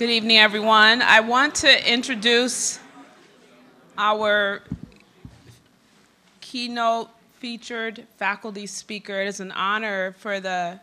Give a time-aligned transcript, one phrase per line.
[0.00, 1.02] Good evening, everyone.
[1.02, 2.80] I want to introduce
[3.98, 4.62] our
[6.40, 9.20] keynote featured faculty speaker.
[9.20, 10.80] It is an honor for the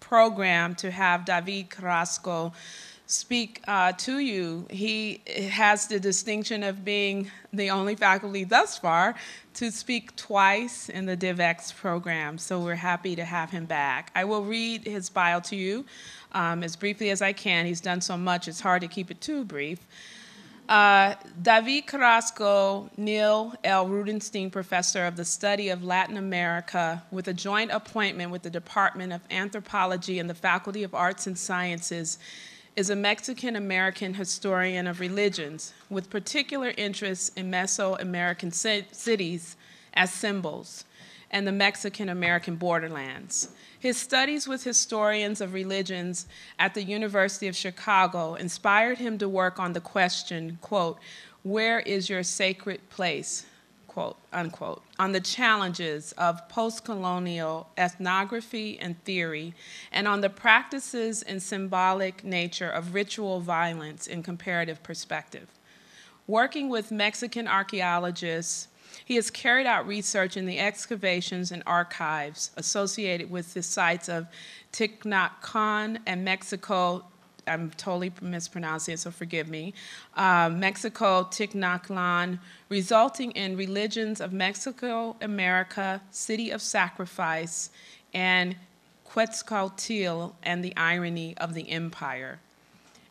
[0.00, 2.52] program to have David Carrasco
[3.06, 4.66] speak uh, to you.
[4.68, 9.14] He has the distinction of being the only faculty thus far
[9.54, 14.10] to speak twice in the DivX program, so we're happy to have him back.
[14.14, 15.86] I will read his bio to you
[16.32, 17.66] um, as briefly as I can.
[17.66, 19.78] He's done so much, it's hard to keep it too brief.
[20.68, 23.86] Uh, David Carrasco, Neil L.
[23.88, 29.12] Rudenstine Professor of the Study of Latin America, with a joint appointment with the Department
[29.12, 32.18] of Anthropology and the Faculty of Arts and Sciences,
[32.74, 38.54] is a Mexican American historian of religions with particular interest in Mesoamerican
[38.94, 39.56] cities
[39.92, 40.84] as symbols
[41.30, 43.48] and the Mexican American borderlands.
[43.82, 49.58] His studies with historians of religions at the University of Chicago inspired him to work
[49.58, 51.00] on the question, quote,
[51.42, 53.44] where is your sacred place,
[53.88, 59.52] quote, unquote, on the challenges of post-colonial ethnography and theory,
[59.90, 65.48] and on the practices and symbolic nature of ritual violence in comparative perspective.
[66.28, 68.68] Working with Mexican archaeologists
[69.04, 74.26] he has carried out research in the excavations and archives associated with the sites of
[74.72, 77.04] Ticnacan and Mexico.
[77.46, 79.74] I'm totally mispronouncing it, so forgive me.
[80.16, 82.38] Uh, Mexico, Ticnaclan,
[82.68, 87.70] resulting in religions of Mexico, America, City of Sacrifice,
[88.14, 88.56] and
[89.04, 92.38] Quetzalcoatl and the irony of the empire.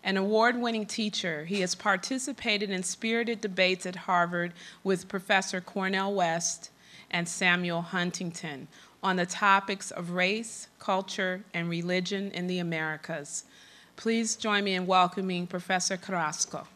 [0.03, 4.51] An award winning teacher, he has participated in spirited debates at Harvard
[4.83, 6.71] with Professor Cornel West
[7.11, 8.67] and Samuel Huntington
[9.03, 13.45] on the topics of race, culture, and religion in the Americas.
[13.95, 16.67] Please join me in welcoming Professor Carrasco.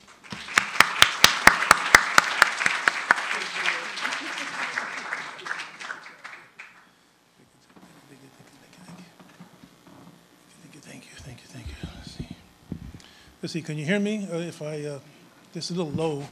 [13.44, 14.27] Let's see, can you hear me?
[14.29, 14.99] Uh, if I, uh,
[15.53, 16.27] this is a little low,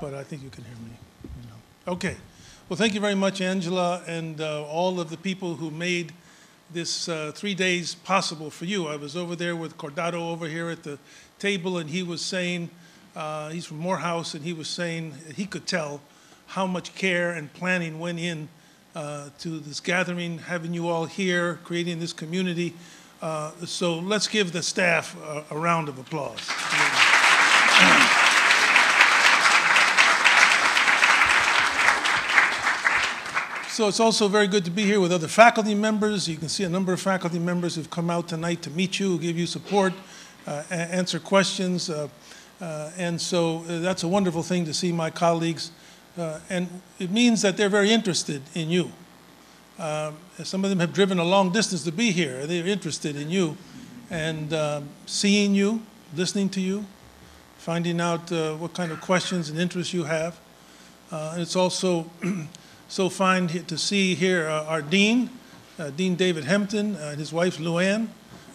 [0.00, 0.90] but I think you can hear me.
[1.22, 1.92] You know.
[1.92, 2.16] Okay.
[2.68, 6.12] Well, thank you very much, Angela, and uh, all of the people who made
[6.72, 8.88] this uh, three days possible for you.
[8.88, 10.98] I was over there with Cordado over here at the
[11.38, 12.68] table, and he was saying,
[13.14, 16.00] uh, he's from Morehouse, and he was saying he could tell
[16.46, 18.48] how much care and planning went in
[18.96, 22.74] uh, to this gathering, having you all here, creating this community.
[23.22, 26.40] Uh, so let's give the staff a, a round of applause.
[33.74, 36.28] So it's also very good to be here with other faculty members.
[36.28, 39.18] You can see a number of faculty members who've come out tonight to meet you,
[39.18, 39.92] give you support,
[40.46, 41.90] uh, answer questions.
[41.90, 42.06] Uh,
[42.60, 45.72] uh, and so uh, that's a wonderful thing to see my colleagues.
[46.48, 46.68] And
[47.00, 48.92] it means that they're very interested in you.
[49.78, 52.46] Um, some of them have driven a long distance to be here.
[52.46, 53.56] They're interested in you
[54.10, 55.82] and um, seeing you,
[56.14, 56.84] listening to you,
[57.58, 60.38] finding out uh, what kind of questions and interests you have.
[61.10, 62.08] Uh, it's also
[62.88, 65.30] so fine to see here uh, our dean,
[65.78, 68.08] uh, Dean David Hempton, and his wife Luann.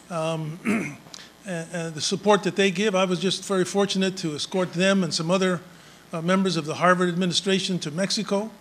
[0.10, 0.98] Um,
[1.46, 2.96] and, the support that they give.
[2.96, 5.62] I was just very fortunate to escort them and some other
[6.14, 8.52] uh, members of the Harvard administration to Mexico.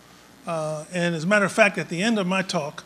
[0.46, 2.84] Uh, and as a matter of fact, at the end of my talk,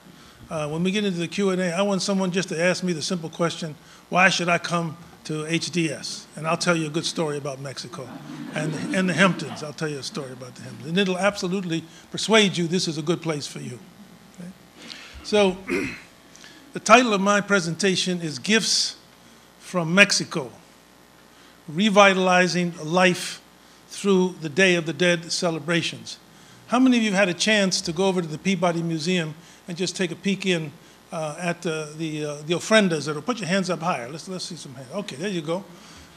[0.50, 3.02] uh, when we get into the Q&A, I want someone just to ask me the
[3.02, 3.74] simple question,
[4.10, 6.26] why should I come to HDS?
[6.36, 8.08] And I'll tell you a good story about Mexico
[8.54, 9.62] and, and the Hemptons.
[9.62, 10.88] I'll tell you a story about the Hemptons.
[10.88, 13.78] And it'll absolutely persuade you this is a good place for you.
[14.38, 14.50] Okay?
[15.22, 15.56] So
[16.74, 18.96] the title of my presentation is Gifts
[19.58, 20.50] from Mexico,
[21.66, 23.40] Revitalizing Life
[23.88, 26.18] Through the Day of the Dead Celebrations.
[26.72, 29.34] How many of you have had a chance to go over to the Peabody Museum
[29.68, 30.72] and just take a peek in
[31.12, 34.08] uh, at the, the, uh, the ofrendas that are, put your hands up higher.
[34.08, 34.88] Let's, let's see some hands.
[34.90, 35.64] Okay, there you go.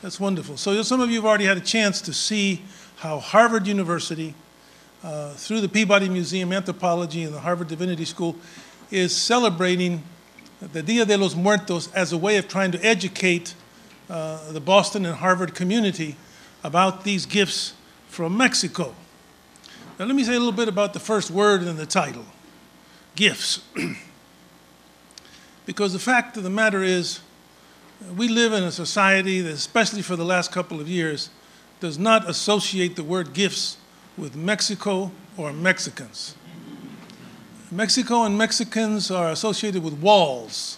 [0.02, 0.56] That's wonderful.
[0.56, 2.62] So some of you have already had a chance to see
[2.96, 4.34] how Harvard University,
[5.04, 8.38] uh, through the Peabody Museum Anthropology and the Harvard Divinity School,
[8.92, 10.04] is celebrating
[10.72, 13.56] the Dia de los Muertos as a way of trying to educate
[14.10, 16.16] uh, the Boston and Harvard community
[16.64, 17.74] about these gifts
[18.08, 18.96] from Mexico.
[19.98, 22.26] Now, let me say a little bit about the first word in the title
[23.16, 23.62] gifts.
[25.66, 27.22] because the fact of the matter is,
[28.16, 31.30] we live in a society that, especially for the last couple of years,
[31.80, 33.78] does not associate the word gifts
[34.18, 36.36] with Mexico or Mexicans.
[37.72, 40.78] Mexico and Mexicans are associated with walls,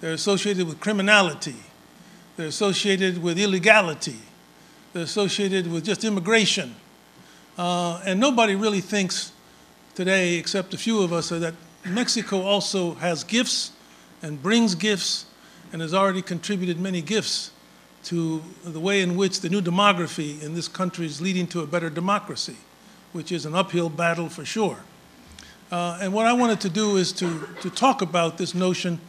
[0.00, 1.56] they're associated with criminality,
[2.36, 4.20] they're associated with illegality,
[4.92, 6.74] they're associated with just immigration.
[7.56, 9.32] Uh, and nobody really thinks
[9.94, 11.54] today, except a few of us, that
[11.86, 13.72] Mexico also has gifts
[14.22, 15.26] and brings gifts
[15.72, 17.50] and has already contributed many gifts
[18.04, 21.66] to the way in which the new demography in this country is leading to a
[21.66, 22.56] better democracy,
[23.12, 24.78] which is an uphill battle for sure.
[25.72, 29.00] Uh, and what I wanted to do is to, to talk about this notion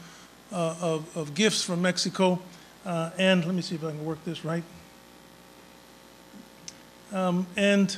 [0.51, 2.39] uh, of, of gifts from Mexico.
[2.85, 4.63] Uh, and let me see if I can work this right.
[7.13, 7.95] Um, and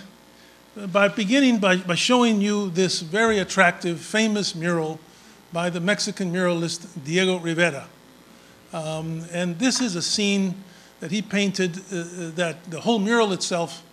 [0.88, 5.00] by beginning by, by showing you this very attractive, famous mural
[5.52, 7.88] by the Mexican muralist Diego Rivera.
[8.72, 10.64] Um, and this is a scene
[11.00, 13.84] that he painted uh, uh, that the whole mural itself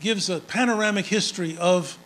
[0.00, 1.98] gives a panoramic history of,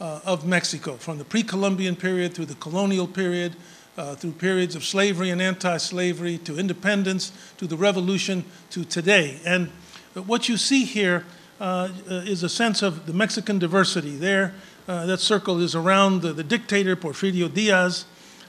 [0.00, 3.56] uh, of Mexico from the pre-Columbian period through the colonial period,
[3.98, 9.40] uh, through periods of slavery and anti-slavery to independence, to the revolution, to today.
[9.44, 9.68] And
[10.14, 11.24] what you see here
[11.60, 14.16] uh, is a sense of the Mexican diversity.
[14.16, 14.54] There,
[14.88, 18.04] uh, that circle is around the, the dictator Porfirio Diaz,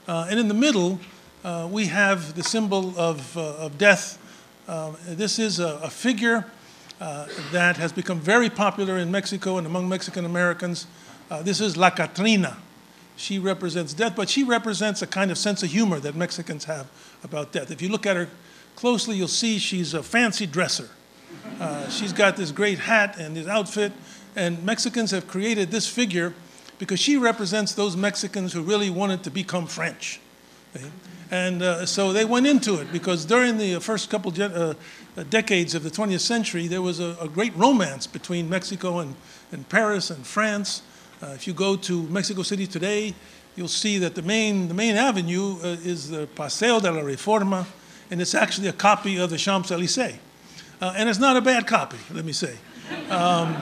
[0.06, 1.00] and in the middle,
[1.70, 4.18] we have the symbol of, of death
[4.68, 6.44] uh, this is a, a figure
[7.00, 10.86] uh, that has become very popular in Mexico and among Mexican Americans.
[11.30, 12.58] Uh, this is La Catrina.
[13.16, 16.86] She represents death, but she represents a kind of sense of humor that Mexicans have
[17.24, 17.70] about death.
[17.70, 18.28] If you look at her
[18.76, 20.90] closely, you'll see she's a fancy dresser.
[21.60, 23.92] Uh, she's got this great hat and this outfit,
[24.36, 26.34] and Mexicans have created this figure
[26.78, 30.20] because she represents those Mexicans who really wanted to become French.
[30.76, 30.90] Okay?
[31.30, 34.74] And uh, so they went into it because during the first couple uh,
[35.28, 39.14] decades of the 20th century, there was a, a great romance between Mexico and,
[39.52, 40.82] and Paris and France.
[41.22, 43.14] Uh, if you go to Mexico City today,
[43.56, 47.66] you'll see that the main, the main avenue uh, is the Paseo de la Reforma,
[48.10, 50.18] and it's actually a copy of the Champs-Élysées.
[50.80, 52.56] Uh, and it's not a bad copy, let me say.
[53.10, 53.56] Um,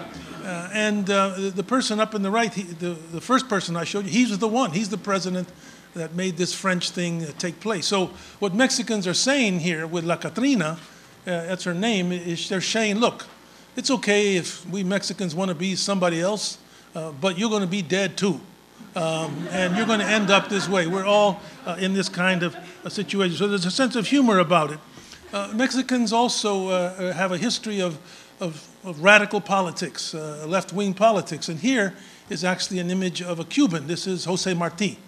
[0.44, 3.84] uh, and the, the, person up in the right, he, the, the first person I
[3.84, 4.70] showed you, he's the one.
[4.70, 5.48] He's the president
[5.94, 7.86] that made this French thing uh, take place.
[7.86, 10.76] So what Mexicans are saying here with La Catrina, uh,
[11.24, 13.26] that's her name, is they're saying, look,
[13.76, 16.58] it's okay if we Mexicans want to be somebody else,
[16.94, 18.40] uh, but you're going to be dead too.
[18.94, 20.86] Um, and you're going to end up this way.
[20.86, 22.56] We're all uh, in this kind of
[22.88, 23.36] situation.
[23.36, 24.78] So there's a sense of humor about it.
[25.36, 27.98] Uh, Mexicans also uh, have a history of,
[28.40, 31.50] of, of radical politics, left wing politics.
[31.50, 31.92] And here
[32.30, 33.86] is actually an image of a Cuban.
[33.86, 34.98] This is Jose Marti.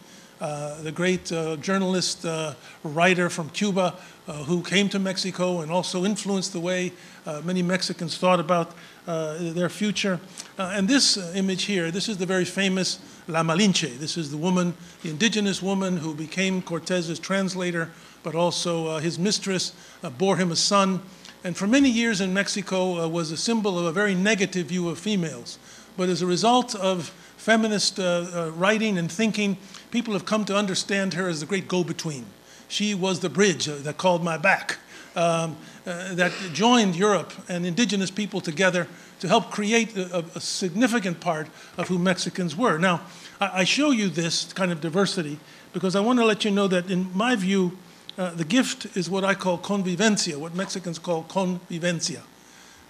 [0.41, 2.55] Uh, the great uh, journalist, uh,
[2.85, 3.97] writer from Cuba,
[4.29, 6.93] uh, who came to Mexico and also influenced the way
[7.27, 8.73] uh, many Mexicans thought about
[9.07, 10.21] their future.
[10.59, 13.99] and this image here, this is the very famous La Malinche.
[13.99, 17.91] This is the woman, the indigenous woman who became Cortez's translator,
[18.23, 19.73] but also his mistress
[20.19, 21.01] bore him a son.
[21.45, 24.99] And for many years in Mexico was a symbol of a very negative view of
[24.99, 25.59] females.
[25.97, 29.57] But as a result of feminist writing and thinking,
[29.91, 32.27] people have come to understand her as the great go between.
[32.69, 34.77] She was the bridge uh, that called my back,
[35.17, 35.57] um,
[35.87, 38.87] uh, that joined Europe and indigenous people together
[39.21, 42.79] to help create a, a significant part of who Mexicans were.
[42.79, 43.01] Now,
[43.41, 45.41] I, I, show you this kind of diversity
[45.73, 47.77] because I want to let you know that, in my view,
[48.19, 52.23] uh, the gift is what I call convivencia, what Mexicans call convivencia.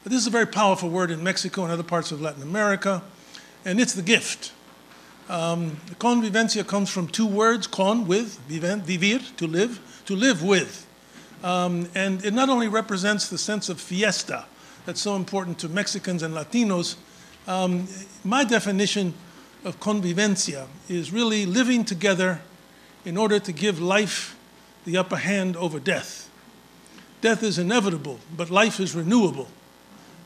[0.02, 3.02] But this is a very powerful word in Mexico and other parts of Latin America,
[3.64, 4.52] and it's the gift.
[5.28, 10.86] Um, convivencia comes from two words, con, with, vivir, to live, to live with.
[11.44, 14.46] Um, and it not only represents the sense of fiesta
[14.86, 16.96] that's so important to Mexicans and Latinos,
[17.46, 17.86] um,
[18.24, 19.12] my definition
[19.64, 22.40] of convivencia is really living together
[23.04, 24.37] in order to give life
[24.84, 26.30] the upper hand over death.
[27.20, 29.48] Death is inevitable, but life is renewable.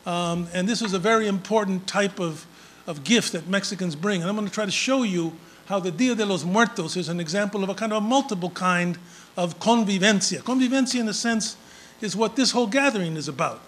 [0.05, 2.47] Um, and this is a very important type of
[2.87, 4.21] of gifts that Mexicans bring.
[4.21, 5.33] And I'm going to try to show you
[5.67, 8.51] how the Dia de los Muertos is an example of a kind of a multiple
[8.51, 8.99] kind
[9.37, 10.41] of convivencia.
[10.41, 11.57] Convivencia, in a sense,
[12.01, 13.61] is what this whole gathering is about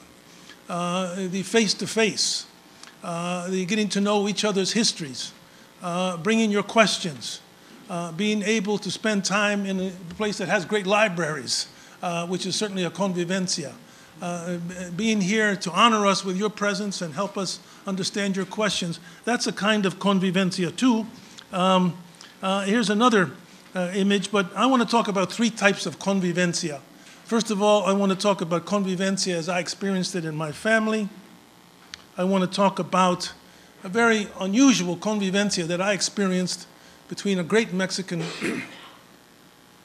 [0.68, 2.46] uh, the face to face,
[3.02, 5.32] the getting to know each other's histories,
[5.82, 7.40] uh, bringing your questions,
[7.90, 11.68] uh, being able to spend time in a place that has great libraries,
[12.02, 13.72] uh, which is certainly a convivencia
[14.22, 14.58] uh,
[14.96, 19.00] being here to honor us with your presence and help us understand your questions.
[19.24, 21.06] That's a kind of convivencia too.
[21.52, 21.96] Um,
[22.42, 23.30] uh, here's another
[23.74, 26.80] uh, image, but I want to talk about three types of convivencia.
[27.24, 30.52] First of all, I want to talk about convivencia as I experienced it in my
[30.52, 31.08] family.
[32.16, 33.32] I want to talk about
[33.82, 36.66] a very unusual convivencia that I experienced
[37.08, 38.22] between a great Mexican,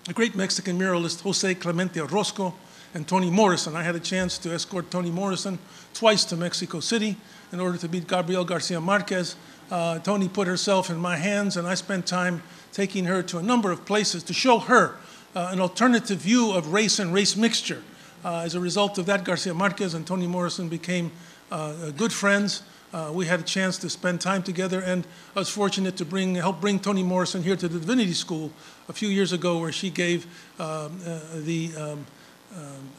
[0.08, 2.54] a great Mexican muralist, Jose Clemente Orozco,
[2.94, 3.76] and Toni Morrison.
[3.76, 5.60] I had a chance to escort Toni Morrison
[5.94, 7.18] twice to Mexico City
[7.52, 9.36] in order to meet Gabriel Garcia Marquez.
[9.70, 13.44] Uh, Toni put herself in my hands, and I spent time taking her to a
[13.44, 14.96] number of places to show her
[15.36, 17.84] uh, an alternative view of race and race mixture.
[18.26, 21.12] Uh, as a result of that, Garcia Marquez and Toni Morrison became
[21.52, 22.64] uh, good friends.
[22.92, 25.06] Uh, we had a chance to spend time together, and
[25.36, 28.52] I was fortunate to bring, help bring Toni Morrison here to the Divinity School
[28.88, 30.26] a few years ago, where she gave
[30.60, 32.06] um, uh, the, um,
[32.56, 32.58] uh,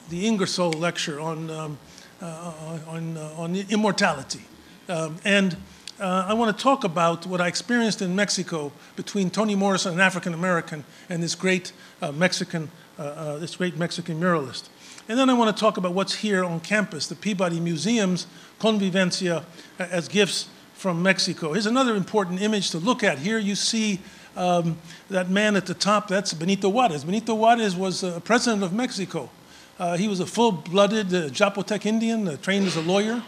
[0.09, 1.79] the Ingersoll lecture on, um,
[2.23, 2.53] uh,
[2.87, 4.43] on, uh, on immortality.
[4.89, 5.57] Um, and
[5.99, 10.01] uh, I want to talk about what I experienced in Mexico between Toni Morrison, an
[10.01, 11.73] African American, and this great
[12.15, 14.71] Mexican, this great Mexican muralist.
[15.11, 18.29] And then I want to talk about what's here on campus, the Peabody Museum's
[18.61, 19.43] convivencia
[19.77, 21.53] as gifts from Mexico.
[21.53, 23.19] Here's another important image to look at.
[23.19, 23.99] Here you see
[24.37, 27.03] um, that man at the top, that's Benito Juarez.
[27.03, 29.29] Benito Juarez was a president of Mexico.
[29.81, 33.21] Uh, he was a full-blooded uh, Zapotec Indian, uh, trained as a lawyer,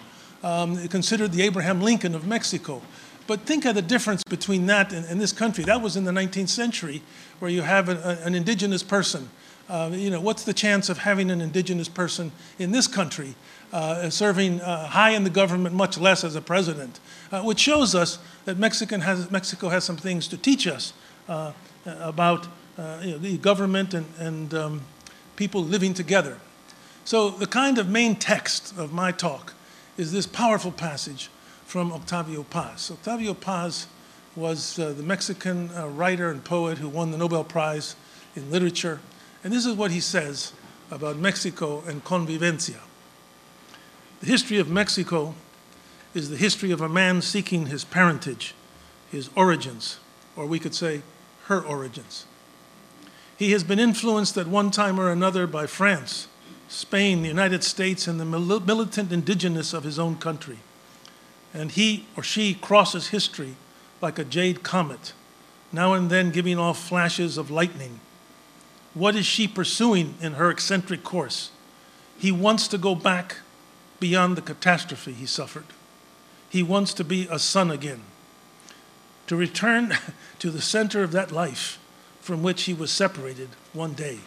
[0.45, 2.81] um, considered the Abraham Lincoln of Mexico.
[3.27, 5.65] But think of the difference between that and, and, this country.
[5.65, 7.03] That was in the 19th century,
[7.41, 9.31] where you have an indigenous person
[9.73, 13.35] uh, you know, what's the chance of having an indigenous person in this country
[13.73, 17.00] uh, serving uh, high in the government, much less as a president?
[17.33, 20.93] Uh, which shows us that has, Mexico has some things to teach us
[21.26, 21.52] uh,
[21.87, 22.49] about
[23.00, 24.83] you know, the government and, and um,
[25.37, 26.37] people living together.
[27.07, 29.55] So the kind of main text of my talk
[29.97, 31.31] is this powerful passage
[31.64, 32.91] from Octavio Paz.
[32.91, 33.87] Octavio Paz
[34.37, 37.97] was the Mexican writer and poet who won the Nobel Prize
[38.37, 39.00] in literature
[39.45, 40.53] and this is what he says
[40.91, 42.81] about Mexico and convivencia.
[44.21, 45.35] The history of Mexico
[46.15, 48.55] is the history of a man seeking his parentage,
[49.11, 49.99] his origins,
[50.37, 51.03] or we could say
[51.47, 52.27] her origins.
[53.37, 56.29] He has been influenced at one time or another by France,
[56.69, 60.59] Spain, the United States, and the militant indigenous of his own country.
[61.53, 63.57] And he or she crosses history
[64.01, 65.13] like a jade comet,
[65.73, 68.01] now and then giving off flashes of lightning
[68.95, 71.51] what is she pursuing in her eccentric course?
[72.19, 73.39] He wants to go back
[74.01, 75.67] beyond the catastrophe he suffered.
[76.51, 78.03] He wants to be a son again,
[79.27, 79.97] to return
[80.39, 81.79] to the center of that life
[82.21, 84.21] from which he was separated one day.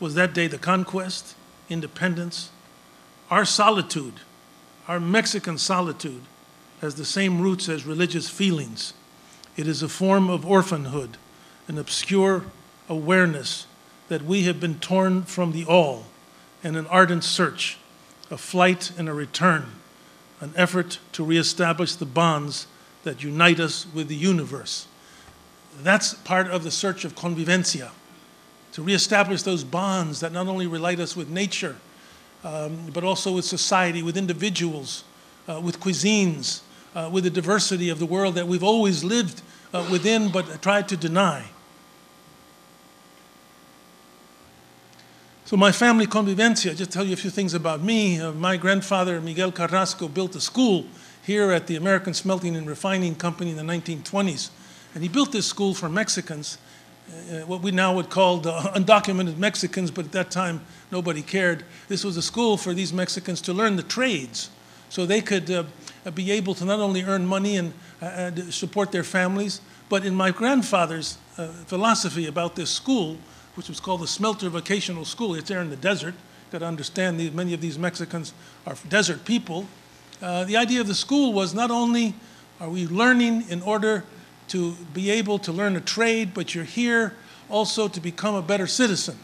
[0.00, 1.34] Was that day the conquest,
[1.68, 2.50] independence?
[3.30, 4.14] Our solitude,
[4.86, 6.22] our Mexican solitude,
[6.80, 8.94] has the same roots as religious feelings.
[9.56, 11.16] It is a form of orphanhood,
[11.68, 12.44] an obscure
[12.88, 13.66] awareness
[14.08, 16.04] that we have been torn from the all
[16.62, 17.78] and an ardent search,
[18.30, 19.66] a flight and a return,
[20.40, 22.66] an effort to reestablish the bonds
[23.04, 24.86] that unite us with the universe.
[25.82, 27.90] That's part of the search of convivencia,
[28.72, 31.76] to reestablish those bonds that not only relate us with nature,
[32.44, 35.04] um, but also with society, with individuals,
[35.48, 36.60] uh, with cuisines,
[36.94, 40.88] uh, with the diversity of the world that we've always lived uh, within but tried
[40.88, 41.44] to deny.
[45.54, 48.20] So my family convivencia, just tell you a few things about me.
[48.20, 50.84] Uh, my grandfather, Miguel Carrasco, built a school
[51.22, 54.50] here at the American Smelting and Refining Company in the 1920s.
[54.94, 56.58] And he built this school for Mexicans,
[57.08, 61.64] uh, what we now would call the undocumented Mexicans, but at that time nobody cared.
[61.86, 64.50] This was a school for these Mexicans to learn the trades
[64.88, 65.62] so they could uh,
[66.16, 70.32] be able to not only earn money and uh, support their families, but in my
[70.32, 73.18] grandfather's uh, philosophy about this school,
[73.54, 75.34] which was called the Smelter Vocational School.
[75.34, 76.14] It's there in the desert.
[76.50, 78.32] Got to understand these, many of these Mexicans
[78.66, 79.66] are desert people.
[80.22, 82.14] Uh, the idea of the school was not only
[82.60, 84.04] are we learning in order
[84.48, 87.14] to be able to learn a trade, but you're here
[87.48, 89.18] also to become a better citizen.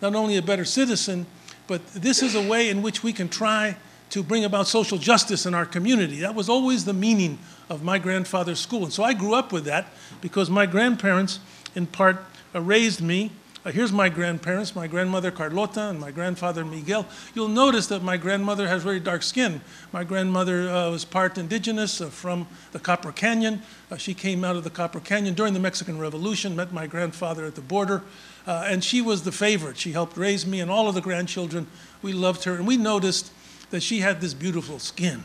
[0.00, 1.26] Not only a better citizen,
[1.66, 3.76] but this is a way in which we can try
[4.10, 6.20] to bring about social justice in our community.
[6.20, 7.38] That was always the meaning
[7.68, 8.84] of my grandfather's school.
[8.84, 9.88] And so I grew up with that
[10.20, 11.40] because my grandparents,
[11.74, 12.18] in part,
[12.54, 13.32] raised me
[13.66, 17.04] uh, here's my grandparents, my grandmother Carlota and my grandfather Miguel.
[17.34, 19.60] You'll notice that my grandmother has very dark skin.
[19.92, 23.62] My grandmother uh, was part indigenous uh, from the Copper Canyon.
[23.90, 27.44] Uh, she came out of the Copper Canyon during the Mexican Revolution, met my grandfather
[27.44, 28.04] at the border,
[28.46, 29.76] uh, and she was the favorite.
[29.76, 31.66] She helped raise me and all of the grandchildren.
[32.02, 33.32] We loved her, and we noticed
[33.70, 35.24] that she had this beautiful skin.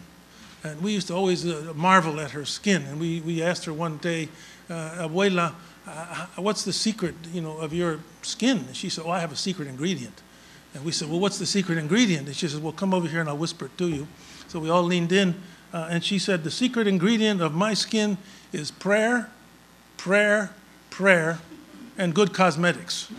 [0.64, 2.82] And we used to always uh, marvel at her skin.
[2.84, 4.30] And we, we asked her one day,
[4.70, 5.54] Abuela,
[5.88, 8.58] uh, what's the secret, you know, of your skin?
[8.68, 10.22] And she said, oh, I have a secret ingredient.
[10.74, 12.28] And we said, well, what's the secret ingredient?
[12.28, 14.08] And she said, well, come over here and I'll whisper it to you.
[14.48, 15.36] So we all leaned in,
[15.74, 18.18] uh, and she said, the secret ingredient of my skin
[18.52, 19.30] is prayer,
[19.98, 20.52] prayer,
[20.90, 21.40] prayer,
[21.98, 23.10] and good cosmetics.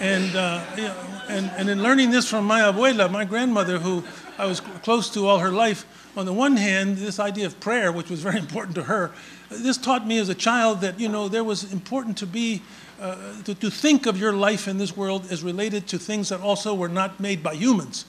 [0.00, 0.96] And, uh, you know,
[1.28, 4.02] and, and in learning this from my abuela, my grandmother, who
[4.38, 7.90] I was close to all her life, on the one hand, this idea of prayer,
[7.90, 9.10] which was very important to her,
[9.50, 12.62] this taught me as a child that, you know, there was important to be,
[13.00, 16.40] uh, to, to think of your life in this world as related to things that
[16.40, 18.04] also were not made by humans.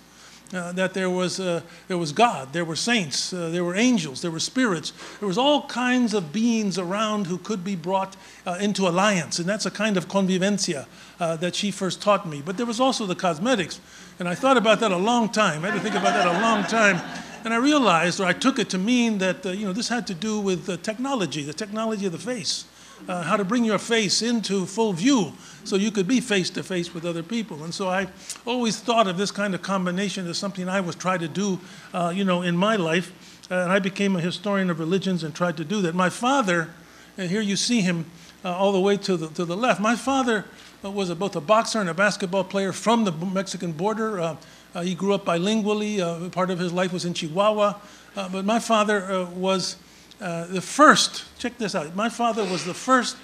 [0.53, 4.21] Uh, that there was, uh, there was God, there were saints, uh, there were angels,
[4.21, 4.91] there were spirits.
[5.19, 9.39] There was all kinds of beings around who could be brought uh, into alliance.
[9.39, 10.87] And that's a kind of convivencia
[11.21, 12.41] uh, that she first taught me.
[12.45, 13.79] But there was also the cosmetics.
[14.19, 15.63] And I thought about that a long time.
[15.63, 16.99] I had to think about that a long time.
[17.43, 20.07] And I realized, or I took it to mean that, uh, you know, this had
[20.07, 22.65] to do with technology, the technology of the face
[23.07, 25.33] uh, how to bring your face into full view
[25.63, 27.63] so you could be face to face with other people.
[27.63, 28.07] And so I
[28.45, 31.59] always thought of this kind of combination as something I was trying to do,
[31.93, 33.11] uh, you know, in my life.
[33.49, 35.93] Uh, and I became a historian of religions and tried to do that.
[35.95, 36.69] My father,
[37.17, 38.05] and here you see him
[38.43, 40.45] uh, all the way to the, to the left, my father
[40.83, 44.37] uh, was a, both a boxer and a basketball player from the Mexican border.
[44.73, 46.31] Uh, he grew up bilingually.
[46.31, 47.75] part of his life was in Chihuahua.
[48.15, 49.77] but my father was
[50.21, 53.17] uh, the first, check this out, my father was the first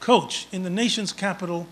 [0.00, 1.66] coach in the nation's capital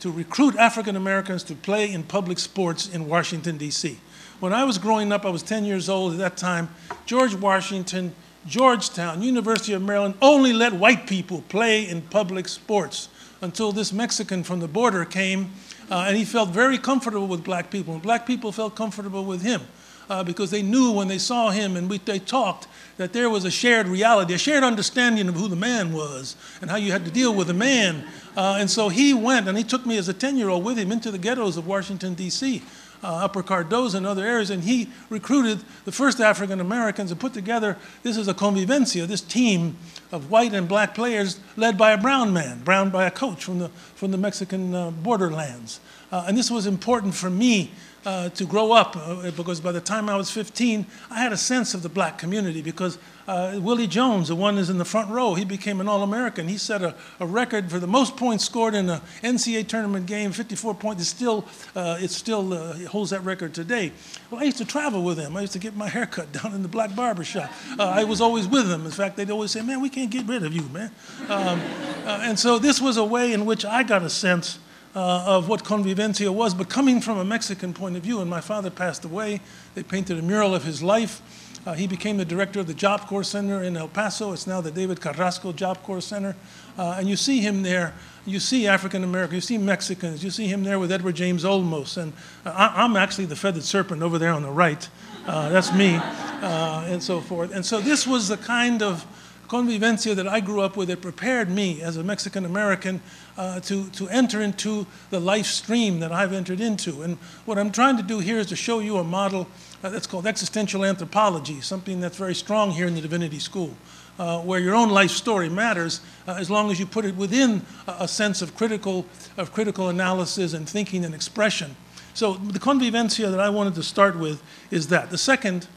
[0.00, 4.00] to recruit African Americans to play in public sports in Washington, D.C.
[4.40, 6.70] When I was growing up, I was 10 years old at that time,
[7.06, 8.14] George Washington,
[8.46, 13.10] Georgetown, University of Maryland only let white people play in public sports
[13.42, 15.52] until this Mexican from the border came
[15.90, 19.42] uh, and he felt very comfortable with black people, and black people felt comfortable with
[19.42, 19.62] him
[20.10, 22.66] uh, because they knew when they saw him and we, they talked
[22.96, 26.68] that there was a shared reality, a shared understanding of who the man was and
[26.68, 28.04] how you had to deal with a man.
[28.36, 30.76] Uh, and so he went and he took me as a 10 year old with
[30.76, 32.62] him into the ghettos of Washington, D.C.
[33.02, 37.32] Uh, Upper Cardozo and other areas, and he recruited the first African Americans and put
[37.32, 39.76] together this is a convivencia, this team
[40.12, 43.58] of white and black players led by a brown man, brown by a coach from
[43.58, 45.80] the, from the Mexican uh, borderlands.
[46.12, 47.70] Uh, and this was important for me
[48.04, 51.36] uh, to grow up uh, because by the time I was 15, I had a
[51.36, 52.98] sense of the black community because
[53.30, 56.48] uh, Willie Jones, the one is in the front row, he became an All American.
[56.48, 60.32] He set a, a, record for the most points scored in an NCAA tournament game,
[60.32, 61.06] 54 points.
[61.06, 61.44] Still,
[61.76, 63.92] uh, it still uh, holds that record today.
[64.30, 65.36] Well, I used to travel with him.
[65.36, 67.52] I used to get my hair cut down in the black barber shop.
[67.78, 68.84] Uh, I was always with him.
[68.84, 70.90] In fact, they'd always say, Man, we can't get rid of you, man.
[71.28, 71.60] Um,
[72.06, 74.58] and so this was a way in which I got a sense
[74.96, 78.20] uh, of what convivencia was, but coming from a Mexican point of view.
[78.20, 79.40] And my father passed away.
[79.76, 81.22] They painted a mural of his life.
[81.66, 84.32] Uh, he became the director of the Job Corps Center in El Paso.
[84.32, 86.34] It's now the David Carrasco Job Corps Center.
[86.78, 87.92] Uh, and you see him there.
[88.24, 91.96] You see African Americans, you see Mexicans, you see him there with Edward James Olmos.
[91.96, 92.12] And
[92.46, 94.88] uh, I, am actually the feathered serpent over there on the right.
[95.26, 97.54] Uh, that's me, uh, and so forth.
[97.54, 99.06] And so this was the kind of
[99.50, 103.00] convivencia that I grew up with that prepared me as a Mexican American
[103.36, 107.02] uh, to, to enter into the life stream that I've entered into.
[107.02, 109.48] And what I'm trying to do here is to show you a model
[109.82, 113.74] that's called existential anthropology, something that's very strong here in the Divinity School.
[114.18, 117.62] Uh, where your own life story matters uh, as long as you put it within
[117.86, 119.06] a, a, sense of critical,
[119.38, 121.74] of critical analysis and thinking and expression.
[122.12, 125.08] So the convivencia that I wanted to start with is that.
[125.08, 125.68] The second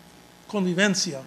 [0.49, 1.23] convivencia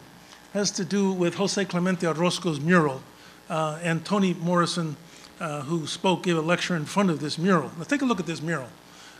[0.52, 3.02] has to do with Jose Clemente Orozco's mural.
[3.48, 4.96] Uh, and Toni Morrison,
[5.40, 7.70] uh, who spoke, gave a lecture in front of this mural.
[7.78, 8.68] Now take a look at this mural.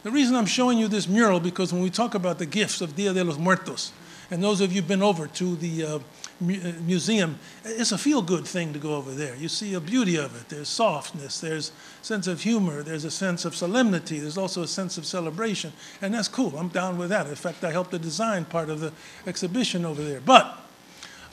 [0.07, 2.95] The reason I'm showing you this mural because when we talk about the gifts of
[2.95, 3.90] Dia de los Muertos,
[4.31, 5.99] and those of you who've been over to the uh,
[6.38, 9.35] mu uh, museum, it's a feel-good thing to go over there.
[9.35, 10.49] You see a beauty of it.
[10.49, 14.97] There's softness, there's sense of humor, there's a sense of solemnity, there's also a sense
[14.97, 16.57] of celebration, and that's cool.
[16.57, 17.27] I'm down with that.
[17.27, 18.92] In fact, I helped to design part of the
[19.27, 20.21] exhibition over there.
[20.21, 20.57] But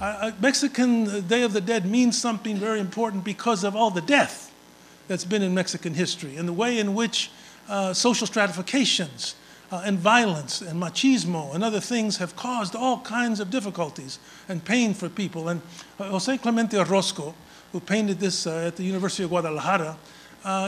[0.01, 4.51] uh, Mexican Day of the Dead means something very important because of all the death
[5.07, 7.29] that's been in Mexican history and the way in which
[7.69, 9.36] uh, social stratifications
[9.71, 14.63] uh, and violence and machismo and other things have caused all kinds of difficulties and
[14.63, 15.49] pain for people.
[15.49, 15.62] And
[15.99, 17.34] uh, Jose Clemente Orozco,
[17.71, 19.97] who painted this uh, at the University of Guadalajara,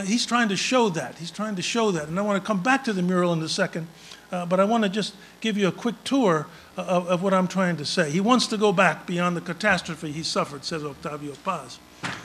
[0.04, 1.18] he's trying to show that.
[1.18, 2.08] He's trying to show that.
[2.08, 3.88] And I want to come back to the mural in a second,
[4.30, 7.76] but I want to just give you a quick tour of, of, what I'm trying
[7.76, 8.10] to say.
[8.10, 11.78] He wants to go back beyond the catastrophe he suffered, says Octavio Paz.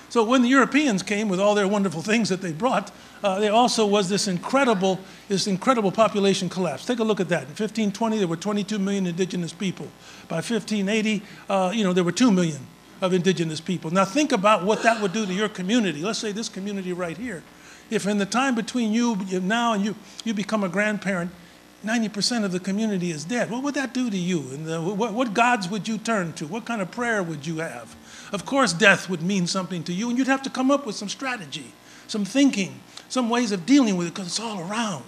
[0.10, 2.92] So when the Europeans came with all their wonderful things that they brought,
[3.24, 6.86] uh, there also was this incredible, this incredible population collapse.
[6.86, 7.44] Take a look at that.
[7.44, 9.88] In 1520, there were 22 million indigenous people.
[10.28, 12.60] By 1580, uh, you know, there were 2 million
[13.02, 13.90] of indigenous people.
[13.92, 16.02] Now think about what that would do to your community.
[16.02, 17.44] Let's say this community right here.
[17.90, 21.32] If in the time between you now and you, you become a grandparent,
[21.86, 23.50] 90% of the community is dead.
[23.50, 24.40] What would that do to you?
[24.52, 26.46] And the, what, what, gods would you turn to?
[26.46, 27.96] What kind of prayer would you have?
[28.32, 30.96] Of course, death would mean something to you, and you'd have to come up with
[30.96, 31.74] some strategy,
[32.08, 35.04] some thinking, some ways of dealing with it because it's all around.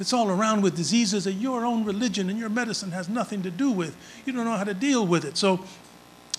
[0.00, 3.50] It's all around with diseases that your own religion and your medicine has nothing to
[3.50, 3.96] do with.
[4.24, 5.36] You don't know how to deal with it.
[5.36, 5.64] So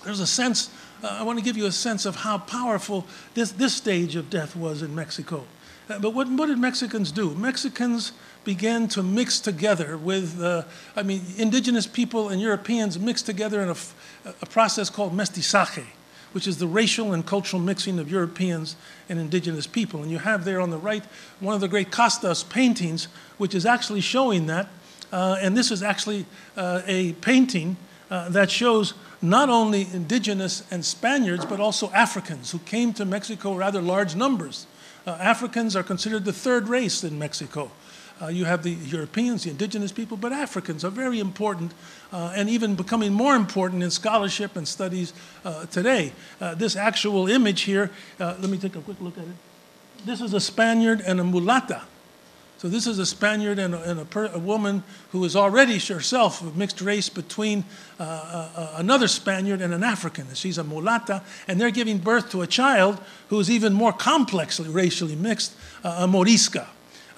[0.06, 0.70] there's a sense,
[1.04, 4.30] uh, I want to give you a sense of how powerful this, this stage of
[4.30, 5.46] death was in Mexico.
[5.90, 7.32] Uh, but what, what did Mexicans do?
[7.36, 8.14] Mexicans
[8.46, 10.64] began to mix together with, uh,
[10.96, 13.76] I mean, indigenous people and Europeans mixed together in a,
[14.42, 15.86] a process called mestizaje,
[16.32, 18.76] which is the racial and cultural mixing of Europeans
[19.08, 20.02] and indigenous people.
[20.02, 21.04] And you have there on the right
[21.40, 24.68] one of the great Castas paintings, which is actually showing that.
[25.12, 27.78] Uh, and this is actually uh, a painting
[28.12, 33.56] uh, that shows not only indigenous and Spaniards, but also Africans who came to Mexico
[33.56, 34.66] rather large numbers.
[35.06, 37.72] Uh, Africans are considered the third race in Mexico.
[38.22, 41.74] Uh, you have the Europeans, the indigenous people, but Africans are very important
[42.12, 45.14] uh, and even becoming more important in scholarship and studies
[45.46, 46.12] uh, today.
[46.42, 49.36] Uh, this actual image here, uh, let me take a quick look at it.
[50.06, 51.84] This is a Spaniard and a mulata.
[52.60, 55.80] So this is a Spaniard and a, and a, per, a woman who is already
[55.80, 57.64] herself a mixed race between
[57.98, 60.28] uh, uh, another Spaniard and an African.
[60.34, 64.68] She's a mulata, and they're giving birth to a child who is even more complexly
[64.68, 65.56] racially mixed,
[65.86, 66.68] uh, a morisca.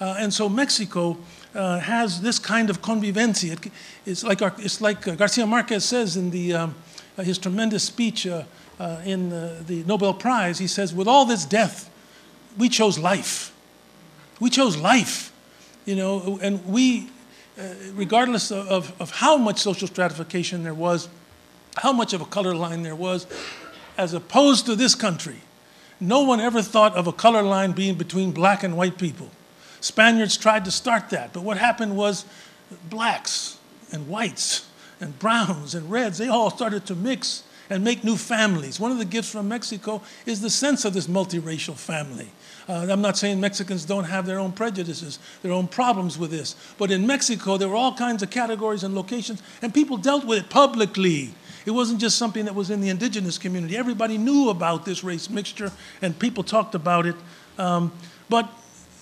[0.02, 1.16] Uh, and so Mexico
[1.54, 3.52] uh, has this kind of convivencia.
[3.52, 3.72] It,
[4.06, 6.74] it's like, our, it's like uh, Garcia Marquez says in the, um,
[7.16, 10.58] his tremendous speech in the Nobel Prize.
[10.58, 11.88] He says, with all this death,
[12.58, 13.52] we chose life.
[14.40, 15.32] We chose life
[15.84, 17.08] you know, and we,
[17.58, 21.08] uh, regardless of, of, how much social stratification there was,
[21.76, 23.26] how much of a color line there was,
[23.98, 25.36] as opposed to this country,
[26.00, 29.30] no one ever thought of a color line being between black and white people.
[29.82, 32.24] Spaniards tried to start that, but what happened was
[32.88, 33.58] blacks
[33.90, 34.68] and whites
[35.00, 38.78] and browns and reds, they all started to mix and make new families.
[38.78, 42.30] One of the gifts from Mexico is the sense of this multiracial family.
[42.68, 46.54] Uh, I'm not saying Mexicans don't have their own prejudices, their own problems with this.
[46.78, 50.38] But in Mexico, there were all kinds of categories and locations, and people dealt with
[50.38, 51.34] it publicly.
[51.66, 53.76] It wasn't just something that was in the indigenous community.
[53.76, 57.16] Everybody knew about this race mixture, and people talked about it.
[57.58, 57.90] Um,
[58.28, 58.48] but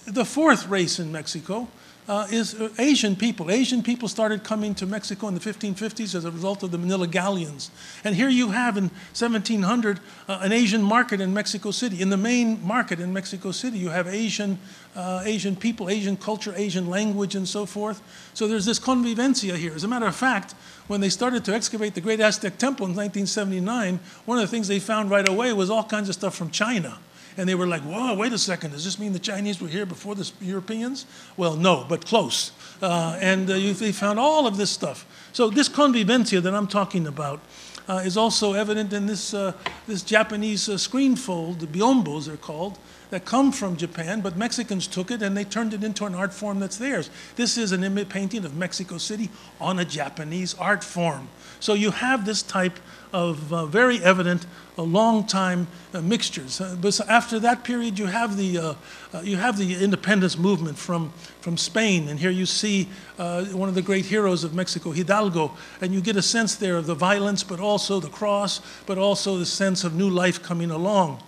[0.06, 1.68] the fourth race in Mexico
[2.10, 3.52] uh, is uh, Asian people.
[3.52, 7.06] Asian people started coming to Mexico in the 1550s as a result of the Manila
[7.06, 7.70] galleons.
[8.02, 12.02] And here you have in 1700 uh, an Asian market in Mexico City.
[12.02, 14.58] In the main market in Mexico City, you have Asian,
[14.96, 18.02] uh, Asian people, Asian culture, Asian language, and so forth.
[18.34, 19.72] So there's this convivencia here.
[19.72, 20.56] As a matter of fact,
[20.88, 24.66] when they started to excavate the great Aztec temple in 1979, one of the things
[24.66, 26.98] they found right away was all kinds of stuff from China.
[27.36, 29.86] And they were like, whoa, wait a second, does this mean the Chinese were here
[29.86, 31.06] before the Europeans?
[31.36, 32.52] Well, no, but close.
[32.82, 35.06] Uh, and uh, they found all of this stuff.
[35.32, 37.40] So this convivencia that I'm talking about
[37.88, 39.52] uh, is also evident in this, uh,
[39.86, 42.78] this Japanese uh, screen fold, the biombos they're called,
[43.10, 46.32] that come from Japan, but Mexicans took it and they turned it into an art
[46.32, 47.10] form that's theirs.
[47.36, 49.28] This is an image painting of Mexico City
[49.60, 51.28] on a Japanese art form.
[51.58, 52.78] So you have this type
[53.12, 54.46] of uh, very evident
[54.78, 56.60] uh, long time uh, mixtures.
[56.60, 58.74] Uh, but after that period, you have the, uh,
[59.12, 62.08] uh, you have the independence movement from, from Spain.
[62.08, 65.52] And here you see one of the great heroes of Mexico, Hidalgo.
[65.80, 69.36] And you get a sense there of the violence, but also the cross, but also
[69.36, 71.20] the sense of new life coming along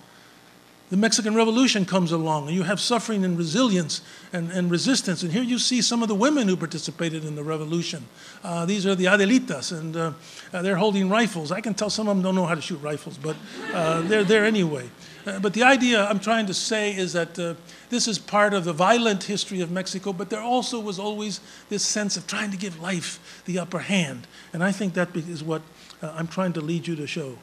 [0.93, 5.23] the Mexican Revolution comes along, and you have suffering and resilience and, and resistance.
[5.23, 8.05] And here you see some of the women who participated in the revolution.
[8.43, 10.11] Uh, these are the Adelitas, and uh,
[10.53, 11.51] uh, they're holding rifles.
[11.51, 13.35] I can tell some of them don't know how to shoot rifles, but
[13.73, 14.87] uh, they're there anyway.
[15.25, 17.55] Uh, but the idea I'm trying to say is that uh,
[17.89, 21.83] this is part of the violent history of Mexico, but there also was always this
[21.83, 24.27] sense of trying to give life the upper hand.
[24.53, 25.63] And I think that is what
[26.03, 27.39] I'm trying to lead you to show.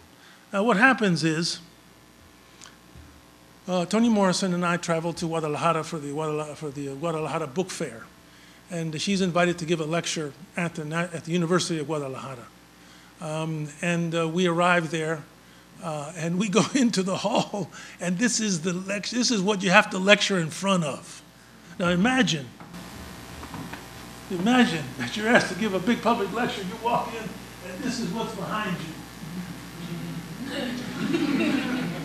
[0.52, 1.58] Now, what happens is,
[3.68, 7.70] uh, Toni Morrison and I traveled to Guadalajara for the Guadalajara, for the Guadalajara Book
[7.70, 8.04] Fair.
[8.70, 12.46] And she's invited to give a lecture at the, at the University of Guadalajara.
[13.20, 15.22] Um, and uh, we arrived there,
[15.82, 17.70] uh, and we go into the hall,
[18.00, 18.72] and this is the.
[18.72, 21.22] This is what you have to lecture in front of.
[21.78, 22.46] Now imagine,
[24.30, 26.62] imagine that you're asked to give a big public lecture.
[26.62, 27.28] You walk in,
[27.70, 28.76] and this is what's behind
[30.50, 31.90] you.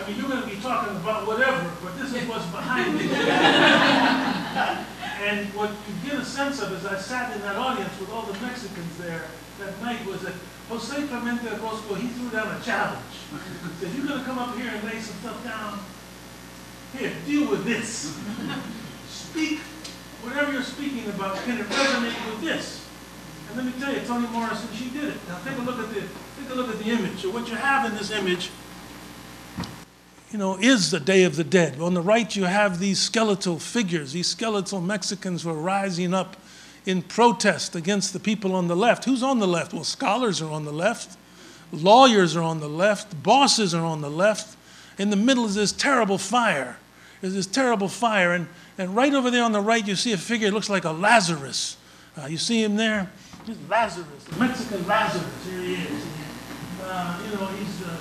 [0.00, 3.12] I mean, you're going to be talking about whatever, but this is what's behind it.
[5.20, 8.22] and what you get a sense of as I sat in that audience with all
[8.22, 9.26] the Mexicans there
[9.58, 10.32] that night was that
[10.70, 13.04] Jose Clemente Orozco, he threw down a challenge.
[13.28, 15.78] He said, you're going to come up here and lay some stuff down.
[16.96, 18.16] Here, deal with this.
[19.08, 19.58] Speak
[20.22, 21.36] whatever you're speaking about.
[21.44, 22.88] Can it resonate with this?
[23.48, 25.28] And let me tell you, Toni Morrison, she did it.
[25.28, 27.20] Now take a look at the take a look at the image.
[27.20, 28.50] So what you have in this image
[30.30, 31.80] you know, is the Day of the Dead.
[31.80, 36.36] On the right, you have these skeletal figures, these skeletal Mexicans who are rising up
[36.86, 39.04] in protest against the people on the left.
[39.04, 39.72] Who's on the left?
[39.72, 41.16] Well, scholars are on the left,
[41.72, 44.56] lawyers are on the left, bosses are on the left.
[44.98, 46.76] In the middle is this terrible fire.
[47.20, 48.32] There's this terrible fire.
[48.32, 50.84] And, and right over there on the right, you see a figure, it looks like
[50.84, 51.76] a Lazarus.
[52.16, 53.10] Uh, you see him there?
[53.46, 55.46] He's Lazarus, the Mexican Lazarus.
[55.46, 56.06] Here he is.
[56.82, 57.96] Uh, you know, he's, uh,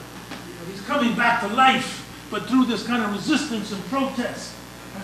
[0.70, 4.56] he's coming back to life, but through this kind of resistance and protest.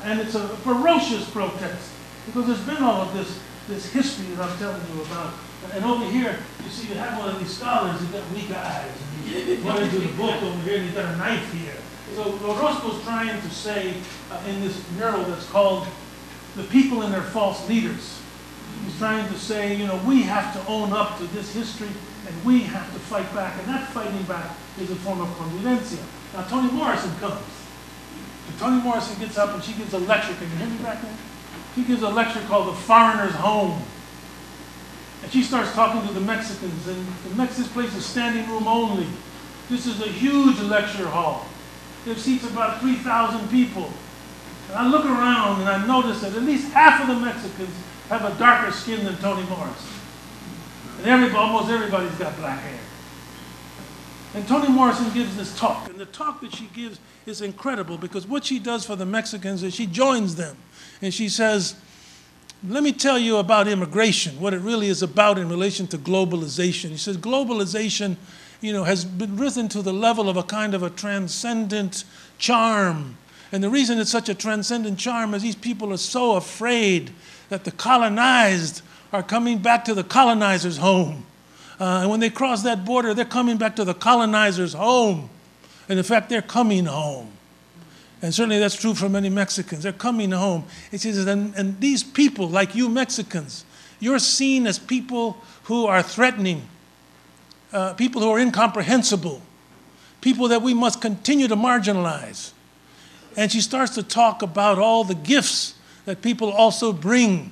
[0.04, 1.92] And it's a ferocious protest
[2.26, 5.34] because there's been all of this, this history that I'm telling you about.
[5.74, 8.92] And over here, you see, you have one of these scholars who's got weak eyes.
[9.26, 11.74] And he's pointing to the book over here, and he's got a knife here.
[12.14, 13.96] So Orozco's trying to say
[14.32, 15.88] uh, in this mural that's called
[16.56, 18.22] The People and Their False Leaders.
[18.84, 21.90] He's trying to say, you know, we have to own up to this history
[22.28, 23.58] and we have to fight back.
[23.60, 26.04] And that fighting back is a form of convivencia.
[26.36, 27.40] Now, Toni Morrison comes.
[28.48, 30.34] And Toni Morrison gets up and she gives a lecture.
[30.34, 31.16] Can you hear me back there?
[31.76, 33.82] She gives a lecture called The Foreigner's Home.
[35.24, 36.88] And she starts talking to the Mexicans.
[36.88, 39.08] And the Mexican place is standing room only.
[39.70, 41.48] This is a huge lecture hall.
[42.06, 43.92] It seats about 3,000 people.
[44.70, 47.76] And I look around and I notice that at least half of the Mexicans
[48.10, 49.90] have a darker skin than Toni Morrison.
[51.04, 52.80] And almost everybody's got black hair.
[54.36, 58.28] And Toni Morrison gives this talk, and the talk that she gives is incredible because
[58.28, 60.58] what she does for the Mexicans is she joins them.
[61.02, 61.76] And she says,
[62.68, 66.90] let me tell you about immigration, what it really is about in relation to globalization.
[66.90, 68.18] He says globalization,
[68.60, 72.04] you know, has been risen to the level of a kind of a transcendent
[72.38, 73.18] charm.
[73.54, 77.12] And the reason it's such a transcendent charm is these people are so afraid
[77.48, 78.82] that the colonized
[79.14, 81.26] are coming back to the colonizer's home.
[81.80, 85.30] Uh, and when they cross that border, they're coming back to the colonizer's home.
[85.90, 87.32] And in fact, they're coming home.
[88.22, 89.84] And certainly that's true for many Mexicans.
[89.84, 90.66] They're coming home.
[90.92, 93.66] It says, and, and these people, like you Mexicans,
[94.00, 96.68] you're seen as people who are threatening,
[97.74, 99.42] uh, people who are incomprehensible,
[100.22, 102.52] people that we must continue to marginalize.
[103.38, 107.52] And she starts to talk about all the gifts that people also bring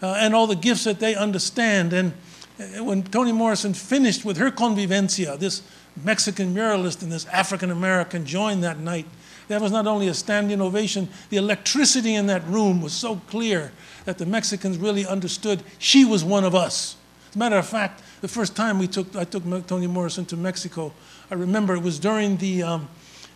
[0.00, 1.92] uh, and all the gifts that they understand.
[1.92, 2.12] And
[2.58, 5.62] when Toni Morrison finished with her convivencia, this
[6.04, 9.06] Mexican muralist and this African American joined that night.
[9.48, 13.72] That was not only a standing ovation, the electricity in that room was so clear
[14.04, 16.96] that the Mexicans really understood she was one of us.
[17.30, 20.36] As a matter of fact, the first time we took, I took Toni Morrison to
[20.36, 20.92] Mexico,
[21.30, 22.88] I remember it was during the, um,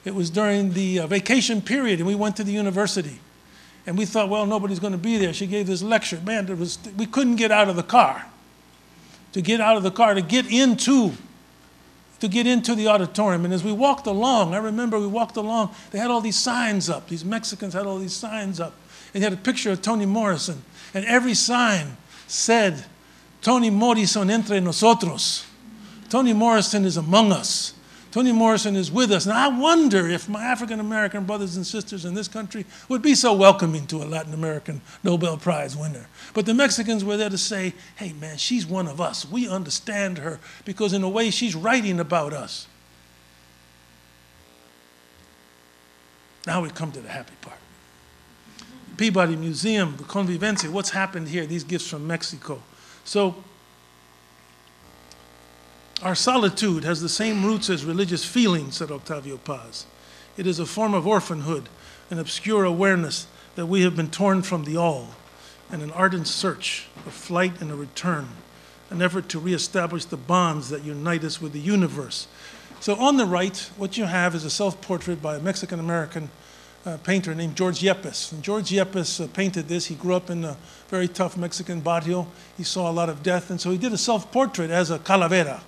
[0.05, 3.21] it was during the uh, vacation period, and we went to the university.
[3.87, 5.33] And we thought, well, nobody's going to be there.
[5.33, 6.21] She gave this lecture.
[6.25, 8.27] Man, there was, we couldn't get out of the car.
[9.33, 11.13] To get out of the car, to get into,
[12.21, 13.45] to get into the auditorium.
[13.45, 16.91] And as we walked along, I remember we walked along, they had all these signs
[16.91, 17.09] up.
[17.09, 18.75] These Mexicans had all these signs up.
[19.15, 20.63] And they had a picture of Toni Morrison.
[20.95, 22.85] And every sign said,
[23.41, 25.45] Toni Morrison entre nosotros.
[26.09, 27.75] Toni Morrison is among us.
[28.13, 29.25] Toni Morrison is with us.
[29.25, 33.15] And I wonder if my African American brothers and sisters in this country would be
[33.15, 36.07] so welcoming to a Latin American Nobel Prize winner.
[36.35, 39.29] But the Mexicans were there to say, hey, man, she's one of us.
[39.29, 42.69] We understand her because, in a way, she's writing about us.
[46.47, 47.59] Now we come to the happy part.
[48.99, 52.63] Peabody Museum, the Convivencia, what's happened here, these gifts from Mexico.
[53.05, 53.43] So,
[56.03, 59.87] our solitude has the same roots as religious feeling, said Octavio Paz.
[60.37, 61.69] It is a form of orphanhood,
[62.11, 65.11] an obscure awareness that we have been torn from the all,
[65.71, 68.29] and an ardent search, a flight and a return,
[68.91, 72.27] an effort to reestablish the bonds that unite us with the universe.
[72.81, 76.31] So on the right, what you have is a self-portrait by a Mexican-American
[76.85, 78.33] uh, painter named George Yepes.
[78.33, 79.87] And George Yepes uh, painted this.
[79.87, 80.57] He grew up in a
[80.89, 82.27] very tough Mexican barrio.
[82.57, 85.61] He saw a lot of death, and so he did a self-portrait as a calavera,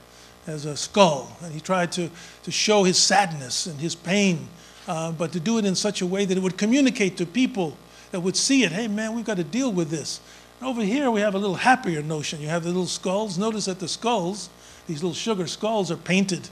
[0.46, 1.36] as a skull.
[1.42, 2.10] And he tried to,
[2.42, 4.48] to show his sadness and his pain,
[4.86, 7.76] uh, but to do it in such a way that it would communicate to people
[8.10, 8.72] that would see it.
[8.72, 10.20] Hey, man, we've got to deal with this.
[10.60, 12.40] And over here, we have a little happier notion.
[12.40, 13.38] You have the little skulls.
[13.38, 14.50] Notice that the skulls,
[14.86, 16.48] these little sugar skulls, are painted.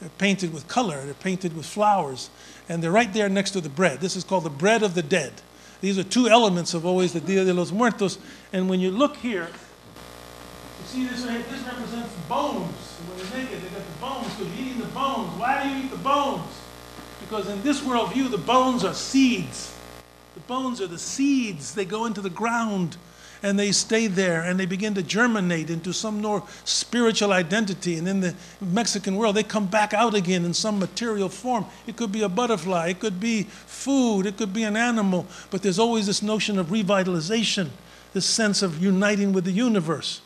[0.00, 2.30] They're painted with color, they're painted with flowers,
[2.68, 4.00] and they're right there next to the bread.
[4.00, 5.32] This is called the bread of the dead.
[5.80, 8.18] These are two elements of always the Dia de los Muertos.
[8.52, 9.48] And when you look here,
[10.88, 12.74] see this, this represents bones.
[13.06, 15.38] When they're naked, they got the bones, because you're eating the bones.
[15.38, 16.50] Why do you eat the bones?
[17.20, 19.74] Because in this worldview, the bones are seeds.
[20.34, 21.74] The bones are the seeds.
[21.74, 22.96] They go into the ground.
[23.42, 27.96] and they stay there and they begin to germinate into some more spiritual identity.
[27.96, 31.66] And in the Mexican world, they come back out again in some material form.
[31.86, 35.62] It could be a butterfly, it could be food, it could be an animal, but
[35.62, 37.68] there's always this notion of revitalization,
[38.12, 40.20] this sense of uniting with the universe.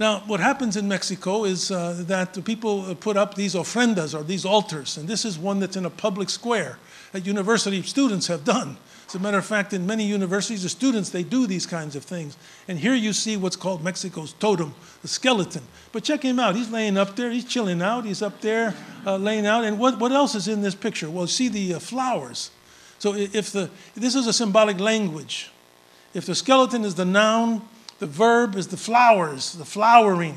[0.00, 4.22] Now, what happens in Mexico is uh, that the people put up these ofrendas or
[4.22, 6.78] these altars, and this is one that's in a public square
[7.12, 8.76] that university students have done.
[9.06, 12.02] As a matter of fact, in many universities, the students, they do these kinds of
[12.02, 12.38] things.
[12.66, 15.62] And here you see what's called Mexico's totem, the skeleton.
[15.92, 16.56] But check him out.
[16.56, 17.30] He's laying up there.
[17.30, 18.06] He's chilling out.
[18.06, 18.74] He's up there
[19.04, 19.64] uh, laying out.
[19.64, 21.10] And what, what else is in this picture?
[21.10, 22.50] Well, see the uh, flowers.
[22.98, 25.50] So if the, this is a symbolic language.
[26.14, 27.60] If the skeleton is the noun,
[28.02, 30.36] the verb is the flowers, the flowering,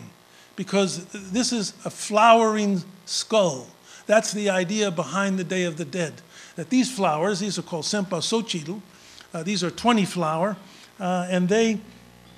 [0.56, 3.66] because this is a flowering skull.
[4.06, 6.14] That's the idea behind the Day of the Dead
[6.58, 8.82] that these flowers, these are called cempasúchil,
[9.34, 10.56] uh, these are 20 flower,
[11.00, 11.80] uh, and they,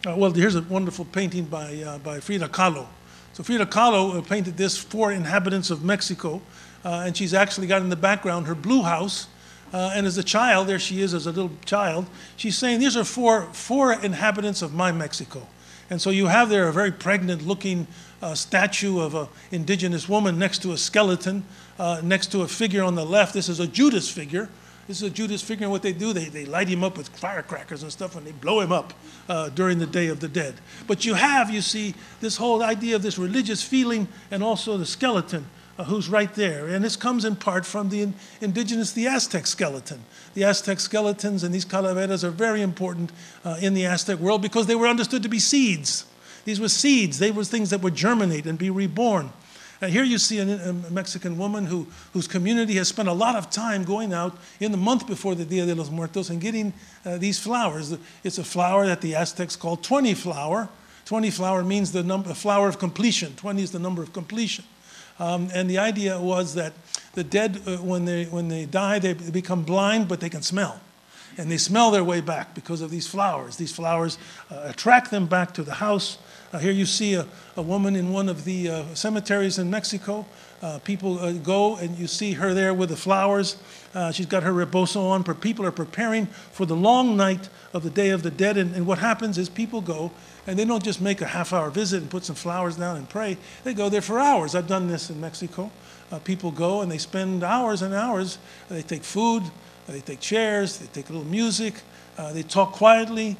[0.08, 2.88] uh, well, here's a wonderful painting by, uh, by Frida Kahlo.
[3.34, 6.42] So Frida Kahlo uh, painted this for inhabitants of Mexico,
[6.86, 9.28] uh, and she's actually got in the background her blue house,
[9.74, 12.06] and as a child, there she is as a little child,
[12.38, 15.46] she's saying, these are for, for inhabitants of my Mexico.
[15.90, 17.88] And so you have there a very pregnant looking
[18.22, 21.44] uh, statue of an indigenous woman next to a skeleton,
[21.80, 23.34] uh, next to a figure on the left.
[23.34, 24.50] This is a Judas figure.
[24.88, 27.10] This is a Judas figure, and what they do, they, they light him up with
[27.10, 28.94] firecrackers and stuff, and they blow him up
[29.28, 30.56] uh, during the Day of the Dead.
[30.88, 34.86] But you have, you see, this whole idea of this religious feeling and also the
[34.86, 36.68] skeleton uh, who's right there.
[36.68, 40.04] And this comes in part from the in, indigenous, the Aztec skeleton.
[40.34, 43.12] The Aztec skeletons and these calaveras are very important
[43.46, 46.06] uh, in the Aztec world because they were understood to be seeds.
[46.46, 49.32] These were seeds, they were things that would germinate and be reborn.
[49.82, 53.36] Uh, here you see a, a, Mexican woman who, whose community has spent a lot
[53.36, 56.74] of time going out in the month before the Dia de los Muertos and getting
[57.06, 57.96] uh, these flowers.
[58.24, 60.70] It's a flower that the Aztecs called 20 flower.
[61.06, 63.36] 20 flower means the number, flower of completion.
[63.36, 64.66] 20 is the number of completion.
[65.20, 66.74] Um, and the idea was that
[67.14, 70.80] the dead, uh, when, they, when they die, they become blind, but they can smell
[71.40, 73.58] and they smell their way back because of these flowers.
[73.58, 74.18] These flowers
[74.50, 76.18] uh, attract them back to the house
[76.54, 77.28] uh, here you see a,
[77.58, 80.26] a, woman in one of the uh, cemeteries in Mexico.
[80.62, 83.58] Uh, people uh, go and you see her there with the flowers.
[83.94, 85.24] Uh, she's got her rebozo on.
[85.24, 88.58] People are preparing for the long night of the Day of the Dead.
[88.58, 90.12] And, and what happens is people go
[90.48, 93.08] and they don't just make a half hour visit and put some flowers down and
[93.08, 93.38] pray.
[93.64, 94.56] They go there for hours.
[94.56, 95.72] I've done this in Mexico.
[96.12, 98.40] Uh, people go and they spend hours and hours.
[98.70, 99.44] They take food,
[99.88, 101.76] they take chairs, they take a little music,
[102.32, 103.36] they talk quietly,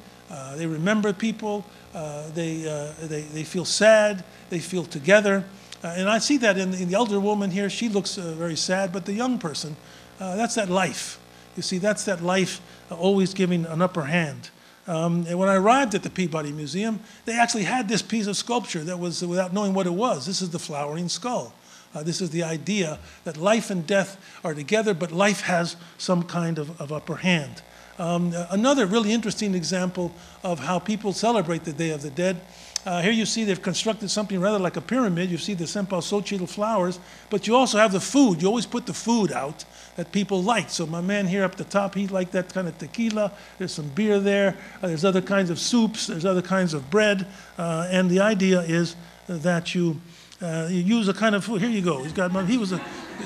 [0.56, 1.66] they remember people.
[1.98, 5.44] Uh, they, uh, they, they feel sad, they feel together.
[5.84, 7.70] Uh, and I see that in, in, the elder woman here.
[7.70, 9.76] She looks uh, very sad, but the young person,
[10.20, 11.20] uh, that's that life.
[11.56, 14.50] You see, that's that life always giving an upper hand.
[14.88, 18.38] Um, and when I arrived at the Peabody Museum, they actually had this piece of
[18.38, 21.54] sculpture that was, without knowing what it was, this is the flowering skull.
[21.94, 26.24] Uh, this is the idea that life and death are together, but life has some
[26.24, 27.62] kind of, of upper hand.
[28.00, 30.14] Um, another really interesting example
[30.44, 32.40] of how people celebrate the Day of the Dead.
[32.88, 35.30] Uh, here you see they've constructed something rather like a pyramid.
[35.30, 38.42] You see the cempasúchil flowers, but you also have the food.
[38.42, 39.66] You always put the food out
[39.98, 40.70] that people like.
[40.70, 43.34] So my man here up the top, he liked that kind of tequila.
[43.58, 44.56] There's some beer there.
[44.82, 46.08] Uh, there's other kinds of soups.
[46.08, 47.28] There's other kinds of bread.
[47.58, 48.96] Uh, and the idea is
[49.28, 50.00] that you,
[50.42, 51.60] uh, you use a kind of food.
[51.60, 52.04] Here you go.
[52.04, 52.32] He's got.
[52.46, 52.80] He was a.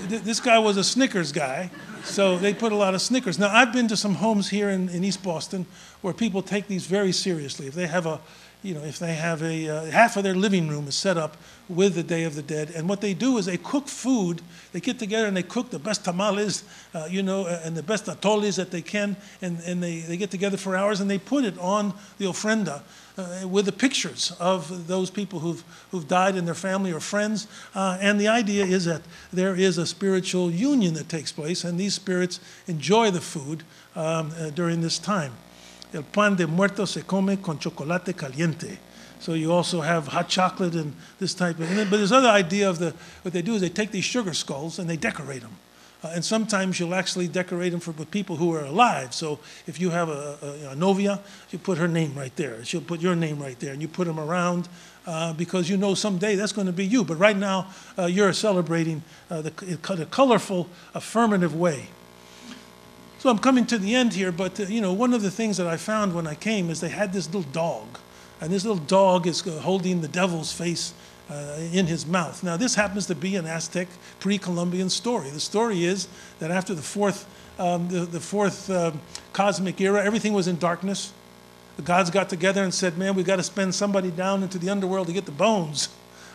[0.08, 1.69] This guy was a Snickers guy.
[2.04, 3.38] So they put a lot of Snickers.
[3.38, 5.67] Now, I've been to some homes here in, in East Boston
[6.02, 7.67] where people take these very seriously.
[7.67, 8.19] If they have a,
[8.63, 11.38] you know, if they have a, uh, half of their living room is set up
[11.67, 12.69] with the Day of the Dead.
[12.71, 14.41] And what they do is they cook food.
[14.71, 18.06] They get together and they cook the best tamales, uh, you know, and the best
[18.06, 19.15] atoles that they can.
[19.41, 22.84] And, and they, they get together for hours and they put it on the ofrenda
[23.17, 27.47] uh, with the pictures of those people who've, who've died and their family or friends.
[27.74, 29.02] Uh, and the idea is that
[29.34, 33.63] there is a spiritual union that takes place, and these spirits enjoy the food
[33.95, 35.34] um, uh, during this time.
[35.93, 38.77] El pan de muerto se come con chocolate caliente.
[39.19, 41.70] So you also have hot chocolate and this type of.
[41.89, 44.80] But there's other idea of the what they do is they take these sugar skulls
[44.80, 45.55] and they decorate them.
[46.03, 49.13] Uh, and sometimes you'll actually decorate them for with people who are alive.
[49.13, 49.38] So
[49.68, 51.20] if you have a, a, a, novia,
[51.51, 52.65] you put her name right there.
[52.65, 54.68] She'll put your name right there, and you put them around
[55.05, 57.03] uh, because you know someday that's going to be you.
[57.03, 57.68] But right now,
[57.99, 61.89] uh, you're celebrating uh, the, the colorful, affirmative way.
[63.22, 65.57] So I'm coming to the end here, but uh, you know, one of the things
[65.57, 67.99] that I found when I came is they had this little dog,
[68.41, 70.95] and this little dog is uh, holding the devil's face
[71.30, 72.43] uh, in his mouth.
[72.43, 75.30] Now, this happens to be an Aztec pre Columbian story.
[75.30, 76.07] The story is
[76.39, 77.28] that after the fourth,
[77.59, 78.99] um, the, the, fourth um,
[79.34, 81.13] cosmic era, everything was in darkness.
[81.76, 84.72] the gods got together and said, man, we've got to spend somebody down into the
[84.72, 85.89] underworld to get the bones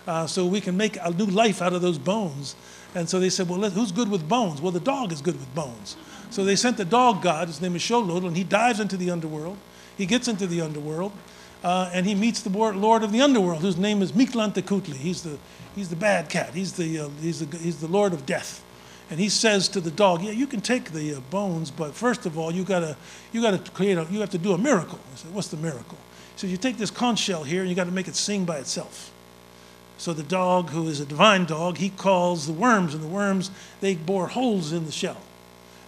[0.06, 2.54] uh, so we can make a new life out of those bones.
[2.94, 4.60] And so they said, well, let, who's good with bones?
[4.60, 5.96] Well, the dog is good with bones.
[6.30, 9.10] So they sent the dog god, his name is Xolotl, and he dives into the
[9.10, 9.58] underworld.
[9.96, 11.12] He gets into the underworld,
[11.64, 14.96] uh, and he meets the lord of the underworld, whose name is Mictlantecuhtli.
[14.96, 15.38] He's the,
[15.74, 16.50] he's the bad cat.
[16.52, 18.62] He's the, uh, he's, the, he's the lord of death.
[19.08, 22.26] And he says to the dog, yeah, you can take the uh, bones, but first
[22.26, 22.96] of all, you gotta,
[23.32, 24.98] you gotta create a, you have to do a miracle.
[25.12, 25.96] I said, what's the miracle?
[26.34, 28.58] He said, you take this conch shell here and you gotta make it sing by
[28.58, 29.12] itself.
[29.96, 33.50] So the dog, who is a divine dog, he calls the worms, and the worms,
[33.80, 35.16] they bore holes in the shell.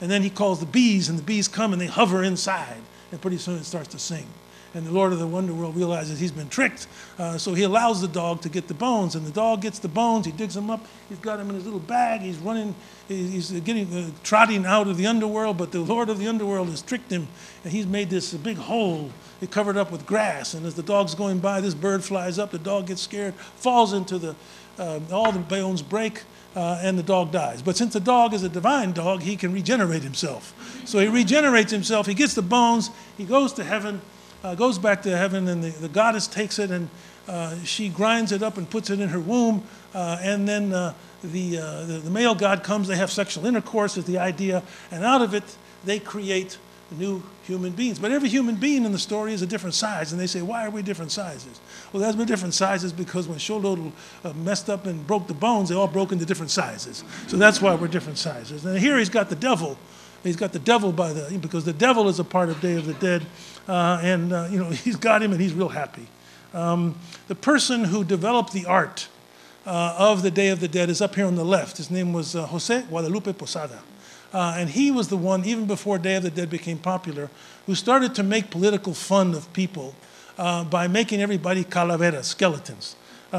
[0.01, 3.20] And then he calls the bees, and the bees come and they hover inside, and
[3.20, 4.26] pretty soon it starts to sing.
[4.74, 6.86] And the Lord of the Underworld realizes he's been tricked,
[7.18, 9.14] uh, so he allows the dog to get the bones.
[9.14, 11.64] And the dog gets the bones, he digs them up, he's got them in his
[11.64, 12.74] little bag, he's running,
[13.09, 16.82] he's getting, uh, trotting out of the underworld, but the Lord of the Underworld has
[16.82, 17.28] tricked him,
[17.64, 20.53] and he's made this big hole, he covered up with grass.
[20.53, 23.94] And as the dog's going by, this bird flies up, the dog gets scared, falls
[23.94, 24.36] into the,
[24.78, 26.24] uh, all the bones break,
[26.57, 27.62] uh, and the dog dies.
[27.62, 30.55] But since the dog is a divine dog, he can regenerate himself.
[30.84, 34.01] So he regenerates himself, he gets the bones, he goes to heaven
[34.44, 36.88] uh, goes back to heaven, and the, the goddess takes it and
[37.26, 39.64] uh, she grinds it up and puts it in her womb.
[39.94, 43.96] Uh, and then uh, the, uh, the, the, male god comes, they have sexual intercourse,
[43.96, 46.59] is the idea, and out of it, they create
[46.91, 47.99] new human beings.
[47.99, 50.66] But every human being in the story is a different size, and they say, Why
[50.66, 51.61] are we different sizes?
[51.93, 53.93] Well, been different sizes because when Xolotl
[54.24, 57.05] uh, messed up and broke the bones, they all broke into different sizes.
[57.26, 58.64] So that's why we're different sizes.
[58.64, 59.78] And here he's got the devil.
[60.24, 62.86] He's got the devil by the, because the devil is a part of Day of
[62.86, 63.24] the Dead
[63.68, 66.07] uh, and uh, you know he's got him, and he's real happy.
[66.55, 69.09] Um, the person who developed the art
[69.66, 71.76] uh, of the Day of the Dead is up here on the left.
[71.76, 73.80] His name was uh, Jose Guadalupe Posada.
[74.33, 77.31] Uh, and he was the one, even before Day of the Dead became popular,
[77.66, 79.95] who started to make political fun of people
[80.37, 82.97] uh, by making everybody calaveras, skeletons.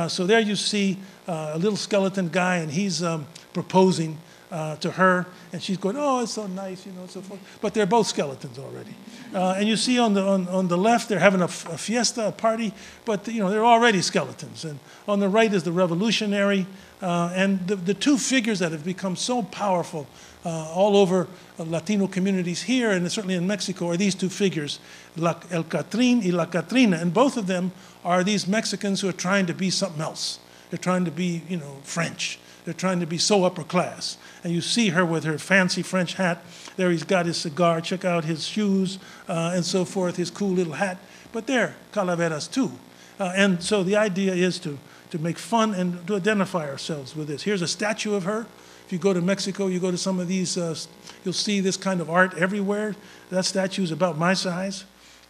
[0.08, 4.18] so there you see a little skeleton guy, and he's um, proposing
[4.52, 7.40] uh, to her, and she's going, "Oh, it's so nice," you know, so forth.
[7.62, 8.96] But they're both skeletons already.
[9.34, 12.28] Uh, and you see on the on, on the left, they're having a, a fiesta,
[12.28, 12.74] a party,
[13.06, 14.66] but you know they're already skeletons.
[14.66, 16.66] And on the right is the revolutionary,
[17.02, 21.28] uh, and the, the two figures that have become so powerful uh, all over
[21.60, 24.80] uh, Latino communities here and certainly in Mexico are these two figures,
[25.18, 27.72] La, El Catrín y La Catrina, and both of them
[28.06, 30.40] are these Mexicans who are trying to be something else.
[30.70, 32.40] They're trying to be, you know, French.
[32.64, 34.18] They're trying to be so upper class.
[34.44, 36.44] And you see her with her fancy French hat.
[36.78, 37.82] There he's got his cigar.
[37.82, 41.00] Check out his shoes uh, and so forth, his cool little hat.
[41.32, 42.72] But they're calaveras too.
[43.20, 44.78] Uh, and so the idea is to,
[45.10, 47.44] to make fun and to identify ourselves with this.
[47.44, 48.46] Here's a statue of her.
[48.90, 50.76] If you go to Mexico, you go to some of these, uh,
[51.24, 52.96] you'll see this kind of art everywhere.
[53.30, 54.84] That statue is about my size.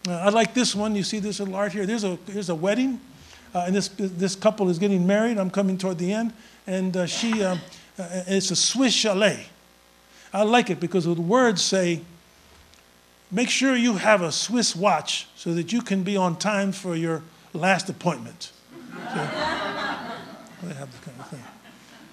[0.07, 0.95] Uh, I like this one.
[0.95, 1.85] You see this little art here.
[1.85, 3.01] There's a, there's a wedding,
[3.53, 5.37] uh, and this, this couple is getting married.
[5.37, 6.31] I'm coming toward the end.
[6.67, 7.59] And uh, she, um,
[7.97, 9.47] uh, it's a Swiss chalet.
[10.31, 11.99] I like it because the words say,
[13.29, 16.95] make sure you have a Swiss watch so that you can be on time for
[16.95, 18.53] your last appointment.
[18.71, 19.15] So,
[20.63, 21.43] they have the kind of thing.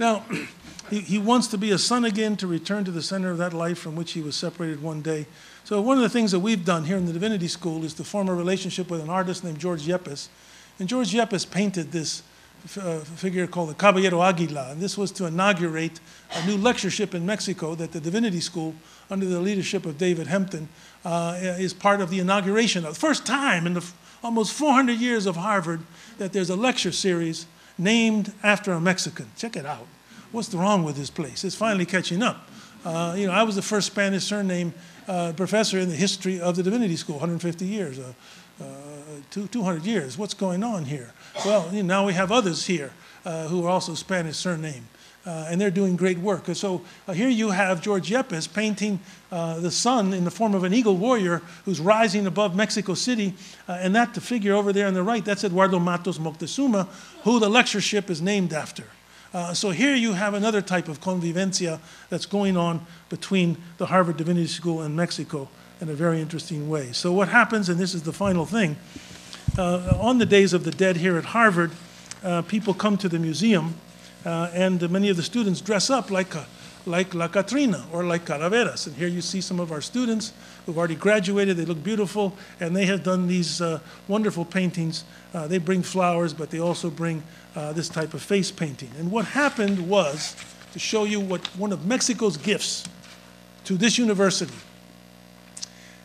[0.00, 0.24] Now,
[0.90, 3.52] he, he wants to be a son again to return to the center of that
[3.52, 5.26] life from which he was separated one day.
[5.64, 8.04] So, one of the things that we've done here in the Divinity School is to
[8.04, 10.28] form a relationship with an artist named George Yepes.
[10.78, 12.22] And George Yepes painted this
[12.80, 14.70] uh, figure called the Caballero Aguila.
[14.70, 16.00] And this was to inaugurate
[16.34, 18.74] a new lectureship in Mexico that the Divinity School,
[19.10, 20.68] under the leadership of David Hempton,
[21.04, 22.94] uh, is part of the inauguration of.
[22.94, 23.84] The first time in the
[24.22, 25.80] almost 400 years of Harvard
[26.18, 27.46] that there's a lecture series
[27.78, 29.30] named after a Mexican.
[29.36, 29.86] Check it out.
[30.32, 31.44] What's wrong with this place?
[31.44, 32.48] It's finally catching up.
[32.84, 34.74] Uh, you know, I was the first Spanish surname
[35.08, 37.98] uh, professor in the history of the Divinity School, 150 years.
[37.98, 38.12] Uh,
[38.58, 38.64] uh,
[39.30, 40.16] two, 200 years.
[40.16, 41.12] What's going on here?
[41.44, 42.92] Well, you know, now we have others here
[43.24, 44.88] uh, who are also Spanish surname.
[45.26, 46.46] Uh, and they're doing great work.
[46.54, 49.00] So here you have George Yepes painting
[49.30, 53.34] the sun in the form of an eagle warrior who's rising above Mexico City.
[53.66, 56.86] And that figure over there on the right, that's Eduardo Matos Moctezuma,
[57.24, 58.84] who the lectureship is named after.
[59.36, 61.78] Uh, so here you have another type of convivencia
[62.08, 62.80] that's going on
[63.10, 65.46] between the Harvard Divinity School and Mexico
[65.78, 66.90] in a very interesting way.
[66.92, 68.78] So, what happens, and this is the final thing,
[69.58, 71.72] uh, on the days of the dead here at Harvard,
[72.24, 73.74] uh, people come to the museum,
[74.24, 76.46] uh, and many of the students dress up like, a,
[76.86, 78.86] like La Catrina or like Calaveras.
[78.86, 80.32] And here you see some of our students
[80.64, 81.56] who've already graduated.
[81.56, 85.04] They look beautiful, and they have done these uh, wonderful paintings.
[85.34, 87.22] Uh, they bring flowers, but they also bring
[87.54, 88.90] uh, this type of face painting.
[88.98, 90.36] And what happened was
[90.72, 92.84] to show you what one of Mexico's gifts
[93.64, 94.54] to this university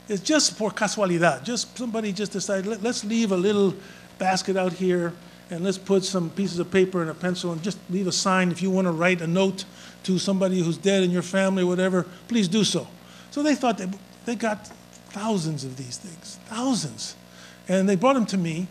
[0.07, 1.43] It's just por casualidad.
[1.43, 3.73] Just somebody just decided, Let, let's leave a little
[4.17, 5.13] basket out here
[5.49, 8.51] and let's put some pieces of paper and a pencil and just leave a sign.
[8.51, 9.65] If you want to write a note
[10.03, 12.87] to somebody who's dead in your family or whatever, please do so.
[13.31, 13.89] So they thought they,
[14.25, 14.67] they got
[15.09, 17.15] thousands of these things, thousands.
[17.67, 18.67] And they brought them to me,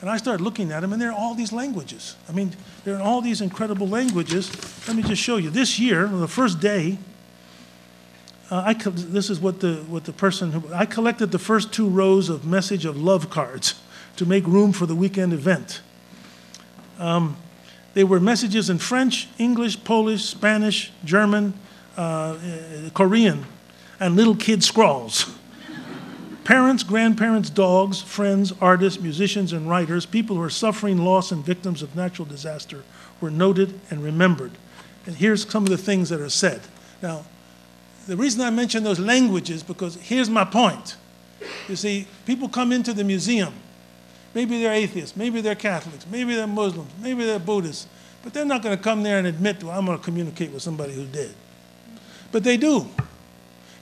[0.00, 2.16] and I started looking at them, and they're all these languages.
[2.28, 2.54] I mean,
[2.84, 4.50] they're in all these incredible languages.
[4.86, 5.50] Let me just show you.
[5.50, 6.98] This year, on the first day,
[8.50, 11.88] uh, I, this is what the, what the person, who, I collected the first two
[11.88, 13.74] rows of message of love cards
[14.16, 15.82] to make room for the weekend event.
[16.98, 17.36] Um,
[17.98, 21.52] they were messages in French, English, Polish, Spanish, German,
[21.96, 23.44] uh, uh, Korean,
[23.98, 25.34] and little kid scrawls.
[26.44, 31.82] Parents, grandparents, dogs, friends, artists, musicians, and writers, people who are suffering loss and victims
[31.82, 32.84] of natural disaster,
[33.20, 34.52] were noted and remembered.
[35.04, 36.60] And here's some of the things that are said.
[37.02, 37.24] Now,
[38.06, 40.94] the reason I mention those languages because here's my point.
[41.68, 43.54] You see, people come into the museum.
[44.38, 47.88] Maybe they're atheists, maybe they're Catholics, maybe they're Muslims, maybe they're Buddhists,
[48.22, 50.62] but they're not going to come there and admit, well, I'm going to communicate with
[50.62, 51.34] somebody who's dead.
[52.30, 52.86] But they do.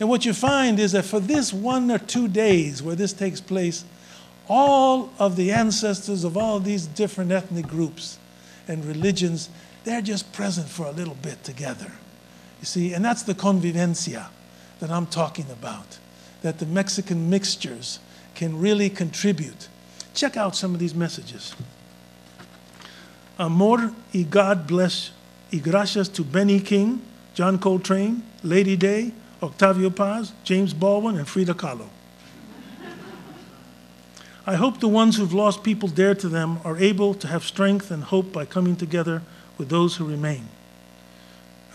[0.00, 3.38] And what you find is that for this one or two days where this takes
[3.38, 3.84] place,
[4.48, 8.18] all of the ancestors of all these different ethnic groups
[8.66, 9.50] and religions,
[9.84, 11.92] they're just present for a little bit together.
[12.61, 14.28] You see, and that's the convivencia
[14.80, 15.98] that I'm talking about,
[16.40, 17.98] that the Mexican mixtures
[18.34, 19.68] can really contribute.
[20.16, 21.54] Check out some of these messages.
[23.38, 25.10] Amor y God bless
[25.52, 27.02] y gracias to Benny King,
[27.34, 29.12] John Coltrane, Lady Day,
[29.42, 31.88] Octavio Paz, James Baldwin, and Frida Kahlo.
[34.46, 37.90] I hope the ones who've lost people dear to them are able to have strength
[37.90, 39.20] and hope by coming together
[39.58, 40.48] with those who remain.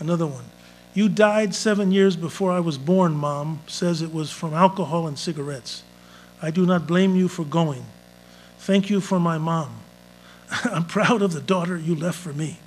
[0.00, 0.46] Another one.
[0.94, 5.16] You died seven years before I was born, Mom, says it was from alcohol and
[5.16, 5.84] cigarettes.
[6.42, 7.84] I do not blame you for going.
[8.62, 9.80] Thank you for my mom.
[10.64, 12.60] I'm proud of the daughter you left for me.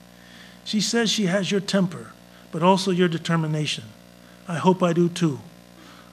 [0.66, 2.12] She says she has your temper,
[2.52, 3.86] but also your determination.
[4.46, 5.40] I hope I do too.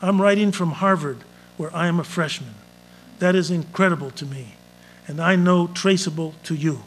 [0.01, 1.19] I'm writing from Harvard,
[1.57, 2.55] where I am a freshman.
[3.19, 4.55] That is incredible to me,
[5.09, 6.83] and I know traceable to you.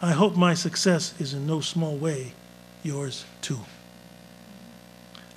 [0.00, 2.32] I hope my success is in no small way
[2.82, 3.60] yours too.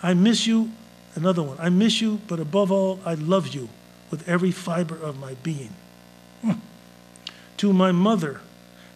[0.02, 0.72] I miss you,
[1.14, 1.58] another one.
[1.60, 3.68] I miss you, but above all, I love you
[4.12, 5.76] with every fiber of my being.
[6.42, 6.54] Hmm.
[7.58, 8.42] To my mother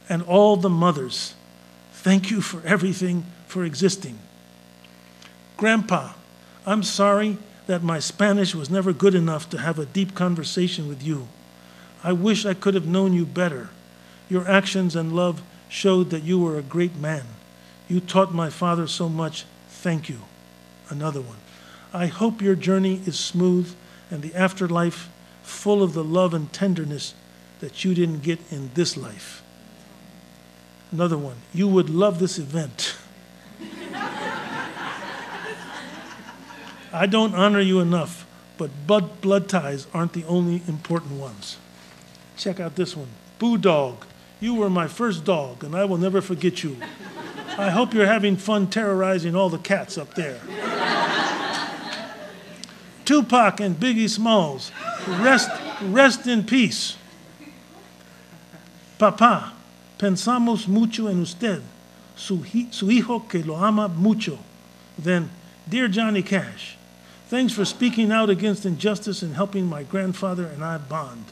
[0.08, 1.36] and all the mothers,
[1.94, 4.18] thank you for everything, for existing.
[5.58, 6.14] Grandpa,
[6.66, 7.38] I'm sorry
[7.68, 11.28] that my Spanish was never good enough to have a deep conversation with you.
[12.04, 13.70] I wish I could have known you better.
[14.30, 17.26] Your actions and love showed that you were a great man.
[17.88, 19.46] You taught my father so much.
[19.70, 20.22] Thank you.
[20.90, 21.38] Another one.
[21.94, 23.76] I hope your journey is smooth
[24.10, 25.10] and the afterlife
[25.44, 27.14] full of the love and tenderness
[27.60, 29.44] that you didn't get in this life.
[30.92, 31.38] Another one.
[31.54, 32.96] You would love this event.
[36.92, 38.26] I don't honor you enough,
[38.58, 41.58] but blood, blood ties aren't the only important ones.
[42.36, 43.10] Check out this one.
[43.38, 44.06] Boo Dog,
[44.40, 46.78] you were my first dog, and I will never forget you.
[47.58, 50.40] I hope you're having fun terrorizing all the cats up there.
[53.06, 54.72] Tupac and Biggie Smalls,
[55.08, 55.50] rest,
[55.84, 56.96] rest in peace.
[59.00, 59.54] Papá,
[59.98, 61.62] pensamos mucho en usted,
[62.18, 64.38] su, su hijo que lo ama mucho.
[64.98, 65.30] Then,
[65.68, 66.76] dear Johnny Cash,
[67.30, 71.24] thanks for speaking out against injustice and helping my grandfather and I bond.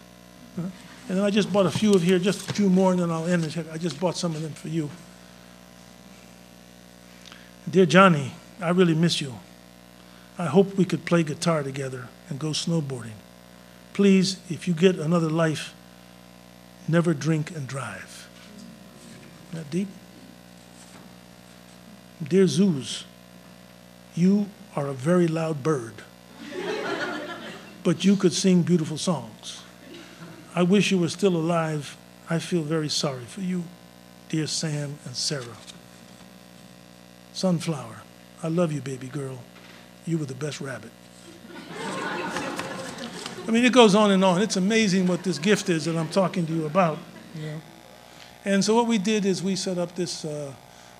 [0.55, 0.71] And
[1.17, 3.27] then I just bought a few of here, just a few more, and then I'll
[3.27, 3.57] end it.
[3.71, 4.89] I just bought some of them for you.
[7.69, 9.35] Dear Johnny, I really miss you.
[10.37, 13.17] I hope we could play guitar together and go snowboarding.
[13.93, 15.73] Please, if you get another life,
[16.87, 18.27] never drink and drive.
[19.53, 19.87] That deep?
[22.25, 23.05] Dear Zeus,
[24.15, 25.93] you are a very loud bird,
[27.83, 29.61] but you could sing beautiful songs.
[30.55, 31.95] I wish you were still alive.
[32.29, 33.63] I feel very sorry for you,
[34.29, 35.57] dear Sam and Sarah.
[37.33, 38.01] Sunflower,
[38.41, 39.39] I love you, baby girl.
[40.05, 40.91] You were the best rabbit.
[43.47, 44.41] I mean, it goes on and on.
[44.41, 46.99] It's amazing what this gift is that I'm talking to you about.
[47.33, 47.61] You know?
[48.43, 50.53] And so what we did is we set up this, uh,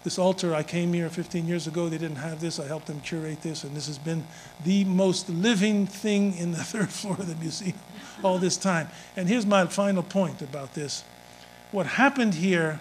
[0.05, 0.55] this altar.
[0.55, 1.89] I came here 15 years ago.
[1.89, 2.57] They didn't have this.
[2.57, 4.25] I helped them curate this, and this has been
[4.63, 7.77] the most living thing in the third floor of the museum
[8.23, 8.87] all this time.
[9.17, 11.03] And here's my final point about this.
[11.71, 12.79] What happened here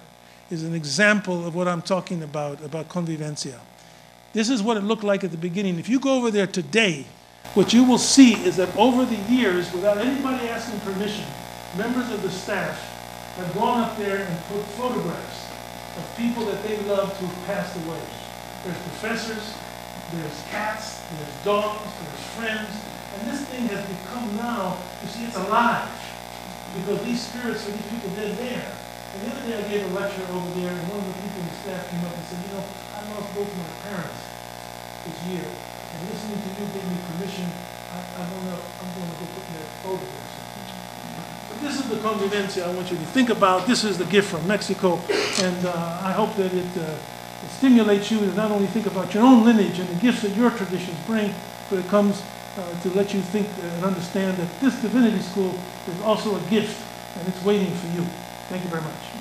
[0.48, 3.58] is an example of what I'm talking about, about convivencia.
[4.32, 5.80] This is what it looked like at the beginning.
[5.80, 7.06] If you go over there today,
[7.54, 11.24] what you will see is that over the years, without anybody asking permission,
[11.76, 12.76] members of the staff
[13.36, 15.52] have gone up there and put photographs
[15.96, 18.00] of people that they loved who've passed away.
[18.64, 19.56] There's professors,
[20.12, 22.72] there's cats, there's dogs, there's friends,
[23.16, 25.88] and this thing has become now, you see, it's alive.
[26.76, 28.68] Because these spirits of these people, they're there.
[28.68, 31.40] And the other day I gave a lecture over there, and one of the people
[31.40, 34.20] in the staff came up and said, you know, I lost both my parents
[35.08, 35.48] this year.
[35.48, 37.48] And listening to you gave me permission,
[37.88, 40.36] I, I don't know, I'm going to go put that photograph.
[41.48, 43.66] But this is the convivencia I want you to think about.
[43.66, 45.00] This is the gift from Mexico,
[45.42, 46.94] and uh, I hope that it, uh,
[47.44, 50.36] it stimulates you to not only think about your own lineage and the gifts that
[50.36, 51.34] your traditions bring,
[51.68, 52.22] but it comes
[52.56, 55.58] uh, to let you think and understand that this divinity school
[55.88, 56.80] is also a gift,
[57.18, 58.06] and it's waiting for you.
[58.48, 59.15] Thank you very much.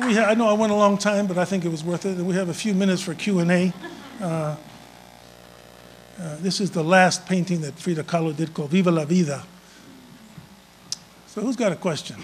[0.00, 2.04] We ha I know I went a long time, but I think it was worth
[2.04, 2.18] it.
[2.18, 3.72] We have a few minutes for Q&A.
[4.20, 4.56] Uh, uh,
[6.40, 9.42] this is the last painting that Frida Kahlo did called Viva la Vida.
[11.26, 12.16] So who's got a question?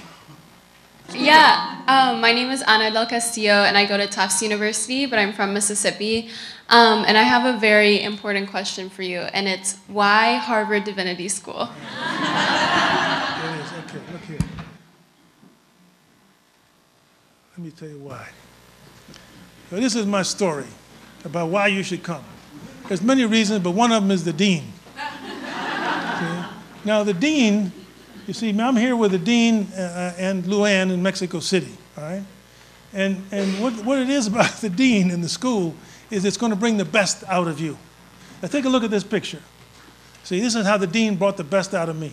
[1.14, 5.18] Yeah, um, my name is Ana del Castillo, and I go to Tufts University, but
[5.18, 6.30] I'm from Mississippi.
[6.70, 11.28] Um, and I have a very important question for you, and it's why Harvard Divinity
[11.28, 11.68] School?
[11.68, 13.72] There it is.
[13.72, 14.38] Okay, look here.
[17.62, 18.28] Let me tell you why.
[19.70, 20.66] So this is my story
[21.24, 22.24] about why you should come.
[22.88, 24.64] There's many reasons, but one of them is the dean.
[24.96, 26.44] Okay?
[26.84, 27.70] Now the dean,
[28.26, 32.24] you see, I'm here with the dean uh, and Luann in Mexico City, all right?
[32.92, 35.72] And, and what, what it is about the dean in the school
[36.10, 37.78] is it's going to bring the best out of you.
[38.42, 39.42] Now take a look at this picture.
[40.24, 42.12] See, this is how the dean brought the best out of me.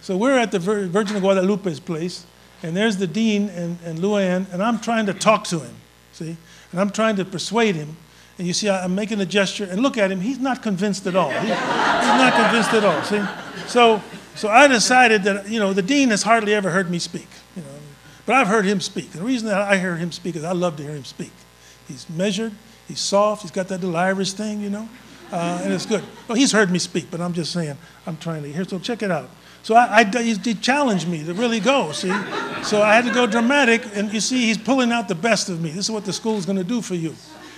[0.00, 2.26] So we're at the Virgin of Guadalupe's place,
[2.62, 5.74] and there's the dean and, and Luann, and I'm trying to talk to him,
[6.12, 6.36] see?
[6.72, 7.96] And I'm trying to persuade him.
[8.38, 11.06] And you see, I- I'm making a gesture, and look at him, he's not convinced
[11.06, 11.30] at all.
[11.30, 13.22] He- he's not convinced at all, see?
[13.66, 14.02] So,
[14.34, 17.62] so I decided that, you know, the dean has hardly ever heard me speak, you
[17.62, 17.68] know,
[18.26, 19.10] but I've heard him speak.
[19.12, 21.32] And the reason that I hear him speak is I love to hear him speak.
[21.88, 22.52] He's measured,
[22.88, 24.88] he's soft, he's got that Irish thing, you know,
[25.32, 26.02] uh, and it's good.
[26.28, 28.64] Well, he's heard me speak, but I'm just saying, I'm trying to hear.
[28.64, 29.28] So check it out.
[29.62, 32.12] So I, I, he, challenged me to really go, see?
[32.62, 35.60] So I had to go dramatic, and you see, he's pulling out the best of
[35.60, 35.70] me.
[35.70, 37.14] This is what the school's to do for you.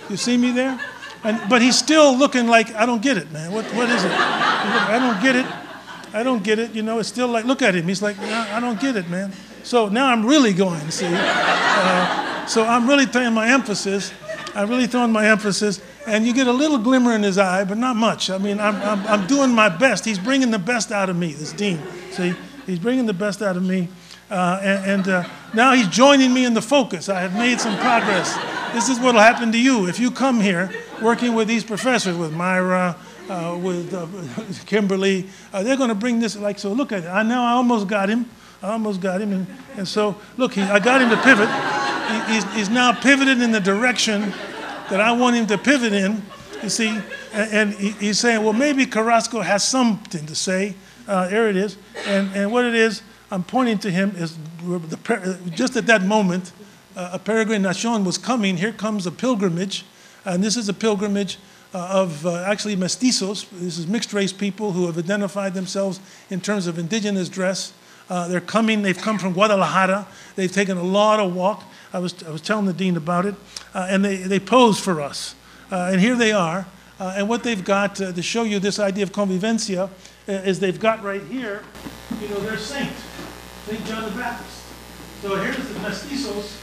[0.09, 0.79] You see me there?
[1.23, 3.53] And, but he's still looking like, I don't get it, man.
[3.53, 4.11] What, what is it?
[4.11, 5.45] I don't get it.
[6.13, 6.75] I don't get it.
[6.75, 7.87] You know, it's still like, look at him.
[7.87, 9.31] He's like, I don't get it, man.
[9.63, 11.07] So now I'm really going, see?
[11.09, 14.13] Uh, so I'm really throwing my emphasis.
[14.53, 15.81] I'm really throwing my emphasis.
[16.05, 18.29] And you get a little glimmer in his eye, but not much.
[18.29, 20.03] I mean, I'm, I'm, I'm doing my best.
[20.03, 21.79] He's bringing the best out of me, this dean.
[22.11, 22.33] See?
[22.65, 23.87] He's bringing the best out of me.
[24.29, 27.09] Uh, and and uh, now he's joining me in the focus.
[27.09, 28.35] I have made some progress.
[28.73, 32.17] This is what will happen to you if you come here working with these professors,
[32.17, 32.95] with Mayra,
[33.29, 34.07] uh, with uh,
[34.65, 35.29] Kimberly.
[35.51, 37.07] Uh, they're going to bring this, like, so look at it.
[37.07, 38.29] I know I almost got him.
[38.63, 39.33] I almost got him.
[39.33, 41.49] And, and so, look, he, I got him to pivot.
[42.09, 44.33] He, he's, he's now pivoted in the direction
[44.93, 46.21] that I want him to pivot in,
[46.61, 46.89] you see.
[47.33, 50.75] And, and he, he's saying, well, maybe Carrasco has something to say.
[51.07, 51.77] Uh, there it is.
[52.05, 56.51] And, and what it is, I'm pointing to him is the, just at that moment,
[56.95, 58.57] uh, a peregrinacion was coming.
[58.57, 59.83] Here comes a pilgrimage.
[60.25, 61.39] And this is a pilgrimage
[61.73, 63.49] uh, of uh, actually mestizos.
[63.49, 67.73] This is mixed race people who have identified themselves in terms of indigenous dress.
[68.11, 70.05] Uh, they're coming, they've come from Guadalajara.
[70.35, 71.63] They've taken a lot of walk.
[71.93, 73.35] I was, I was telling the dean about it.
[73.73, 75.35] Uh, and they, they pose for us.
[75.71, 76.65] Uh, and here they are.
[76.99, 79.89] Uh, and what they've got uh, to show you this idea of convivencia
[80.27, 81.63] uh, is they've got right here,
[82.21, 82.91] you know, their saint,
[83.65, 83.85] St.
[83.85, 84.63] John the Baptist.
[85.21, 86.59] So here's the mestizos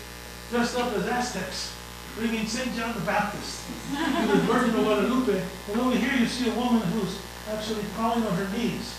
[0.50, 1.74] dressed up as Aztecs,
[2.16, 2.74] bringing St.
[2.76, 5.42] John the Baptist to the Virgin of Guadalupe.
[5.70, 7.18] And over here you see a woman who's
[7.50, 8.96] actually crawling on her knees,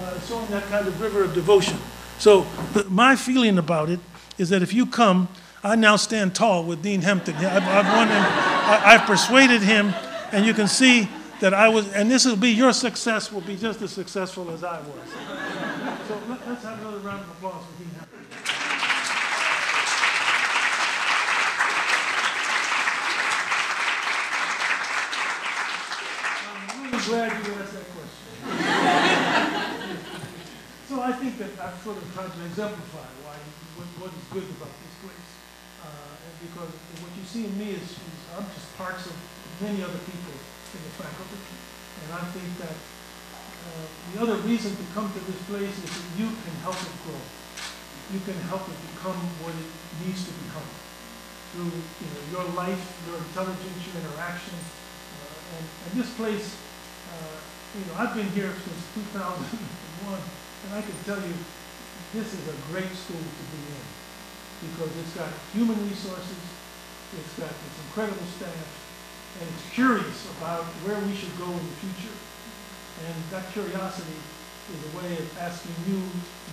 [0.00, 1.76] uh, showing that kind of river of devotion.
[2.18, 4.00] So the, my feeling about it
[4.38, 5.28] is that if you come,
[5.64, 7.36] I now stand tall with Dean Hempton.
[7.36, 9.94] I've, I've won him, I, I've persuaded him,
[10.32, 11.08] and you can see
[11.38, 14.64] that I was, and this will be your success will be just as successful as
[14.64, 15.08] I was.
[16.08, 18.26] So let, us have another round of applause for Dean Hempton.
[26.50, 28.32] I'm really glad you asked that question.
[30.88, 33.36] so I think that I've sort of tried to exemplify why,
[33.76, 34.81] what, what is good about
[36.42, 39.14] because what you see in me is, is I'm just parts of
[39.62, 41.38] many other people in the faculty.
[42.02, 46.08] And I think that uh, the other reason to come to this place is that
[46.18, 47.22] you can help it grow.
[48.10, 49.16] You can help it become
[49.46, 49.70] what it
[50.02, 50.66] needs to become
[51.54, 54.58] through you know, your life, your intelligence, your interaction.
[54.58, 56.58] Uh, and, and this place,
[57.14, 57.38] uh,
[57.78, 58.82] you know, I've been here since
[59.14, 61.36] 2001, and I can tell you,
[62.12, 63.84] this is a great school to be in
[64.62, 66.38] because it's got human resources,
[67.18, 68.70] it's got this incredible staff,
[69.40, 72.14] and it's curious about where we should go in the future.
[73.02, 74.20] And that curiosity
[74.70, 75.98] is a way of asking you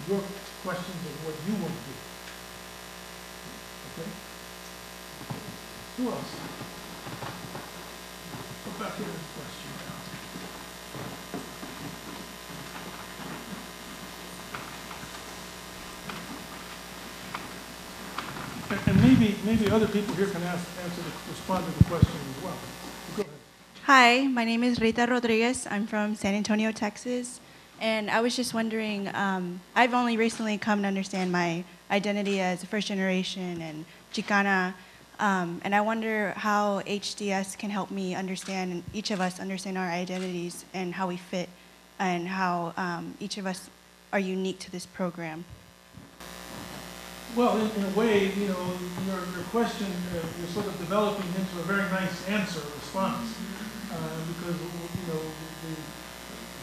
[0.09, 0.21] your
[0.65, 1.95] questions of what you want to do.
[3.93, 4.09] Okay?
[5.97, 6.33] Who else?
[8.65, 9.05] Go back this
[9.37, 9.99] question now.
[18.71, 18.97] And- And
[19.43, 22.57] maybe, other people here can ask, answer the, respond to the question as well.
[23.15, 23.33] Go ahead.
[23.83, 25.67] Hi, my name is Rita Rodriguez.
[25.69, 27.39] I'm from San Antonio, Texas.
[27.81, 32.63] And I was just wondering, um, I've only recently come to understand my identity as
[32.63, 34.73] a first generation and Chicana.
[35.19, 39.77] Um, and I wonder how HDS can help me understand, and each of us understand
[39.77, 41.49] our identities and how we fit,
[41.99, 43.69] and how um, each of us
[44.13, 45.45] are unique to this program.
[47.35, 48.73] Well, in, in a way, you know,
[49.05, 53.37] your, your question, uh, you're sort of developing into a very nice answer, response.
[53.93, 53.95] Uh,
[54.33, 55.73] because, you know, the,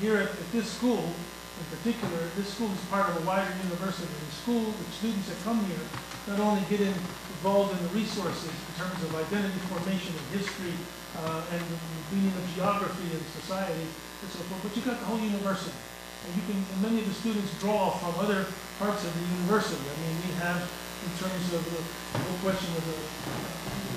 [0.03, 4.11] here at, at this school, in particular, this school is part of a wider university.
[4.11, 5.87] The school, the students that come here
[6.27, 6.95] not only get in,
[7.39, 10.75] involved in the resources in terms of identity formation and history
[11.23, 11.79] uh, and the
[12.11, 15.79] meaning of geography and society and so forth, but you've got the whole university.
[16.27, 18.47] And you can, and many of the students draw from other
[18.79, 19.81] parts of the university.
[19.81, 21.81] I mean, we have, in terms of the,
[22.21, 22.99] whole question of the,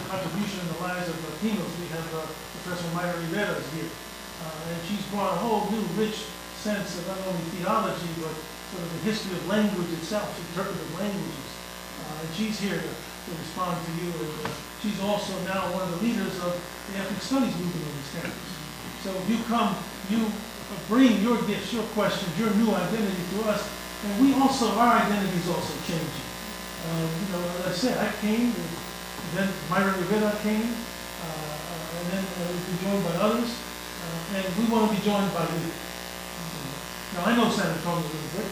[0.08, 2.26] contribution in the lives of Latinos, we have uh,
[2.66, 3.92] Professor Mayra Rivera is here.
[4.42, 6.26] Uh, and she's brought a whole new rich
[6.58, 8.34] sense of not only theology, but
[8.74, 11.50] sort of the history of language itself, interpretive languages.
[12.02, 14.10] Uh, and she's here to, to respond to you.
[14.10, 14.50] And uh,
[14.82, 16.58] she's also now one of the leaders of
[16.90, 18.50] the ethnic studies movement on this campus.
[19.06, 19.78] So if you come,
[20.10, 20.26] you
[20.88, 23.62] bring your gifts, your questions, your new identity to us,
[24.06, 26.28] and we also, our identity is also changing.
[26.88, 32.06] Um, you know, as I said, I came, and then Mayra Rivera came, uh, and
[32.08, 35.44] then uh, we've been joined by others, uh, and we want to be joined by
[35.44, 35.68] you.
[37.20, 38.48] Now, I know San Antonio a little bit,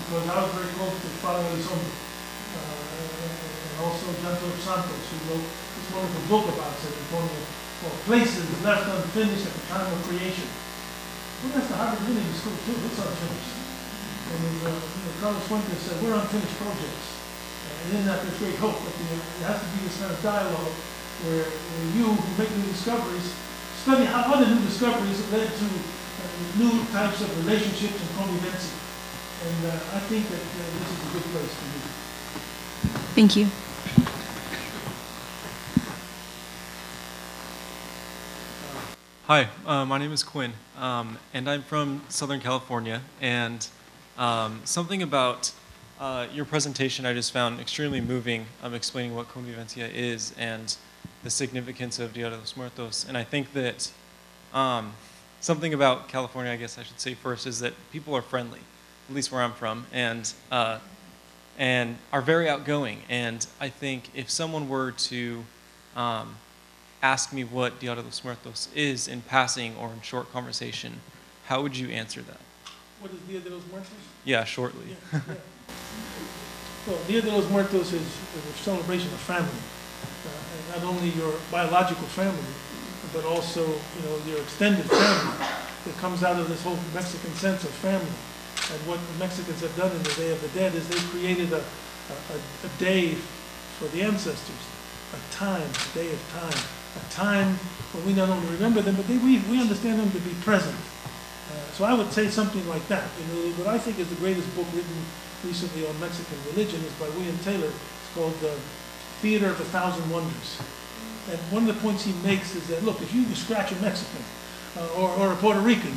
[0.00, 5.44] because I was very close to Father Elizondo, uh, and also Phillip Santos, who wrote
[5.44, 7.44] this wonderful book about San Antonio,
[7.84, 10.48] called Places Left Unfinished at the Time of Creation.
[11.44, 13.59] Well, that's the Harvard Divinity School too, it's unfinished.
[14.30, 17.06] And as, uh, you know, Carlos Fuentes said, we're unfinished projects.
[17.10, 20.12] Uh, And in that, there's great hope, but there there has to be this kind
[20.12, 20.74] of dialogue
[21.24, 23.28] where, where you, who make new discoveries,
[23.82, 26.24] study how other new discoveries have led to uh,
[26.60, 28.76] new types of relationships and convivencia.
[29.42, 31.80] And uh, I think that uh, this is a good place to be.
[33.16, 33.46] Thank you.
[39.26, 43.00] Hi, uh, my name is Quinn, um, and I'm from Southern California.
[43.20, 43.66] And
[44.20, 45.50] um, something about
[45.98, 50.76] uh, your presentation I just found extremely moving, um, explaining what convivencia is and
[51.24, 53.06] the significance of Dia de los Muertos.
[53.08, 53.90] And I think that
[54.52, 54.92] um,
[55.40, 58.60] something about California, I guess I should say first, is that people are friendly,
[59.08, 60.78] at least where I'm from, and uh,
[61.58, 63.02] and are very outgoing.
[63.08, 65.44] And I think if someone were to
[65.96, 66.36] um,
[67.02, 71.00] ask me what Dia de los Muertos is in passing or in short conversation,
[71.46, 72.40] how would you answer that?
[73.00, 74.09] What is Dia de los Muertos?
[74.24, 74.96] Yeah, shortly.
[75.12, 75.34] Yeah, yeah.
[76.86, 79.60] Well, Dia de los Muertos is, a celebration of family.
[80.26, 82.52] Uh, not only your biological family,
[83.12, 85.46] but also, you know, your extended family
[85.86, 88.04] It comes out of this whole Mexican sense of family.
[88.72, 91.52] And what the Mexicans have done in the Day of the Dead is they've created
[91.52, 93.14] a, a, a day
[93.78, 94.62] for the ancestors,
[95.16, 96.60] a time, a day of time,
[97.00, 97.56] a time
[97.92, 100.76] when we not only remember them, but they, we, we understand them to be present.
[101.80, 103.08] So I would say something like that.
[103.16, 105.00] You know, what I think is the greatest book written
[105.42, 107.72] recently on Mexican religion is by William Taylor.
[107.72, 108.52] It's called The
[109.24, 110.60] Theater of a Thousand Wonders.
[111.30, 114.20] And one of the points he makes is that, look, if you scratch a Mexican
[114.76, 115.96] uh, or, or a Puerto Rican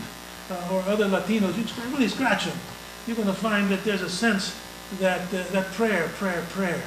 [0.49, 2.57] uh, or other Latinos, you really scratch them,
[3.05, 4.55] you're going to find that there's a sense
[5.01, 6.81] that uh, that prayer, prayer, prayer,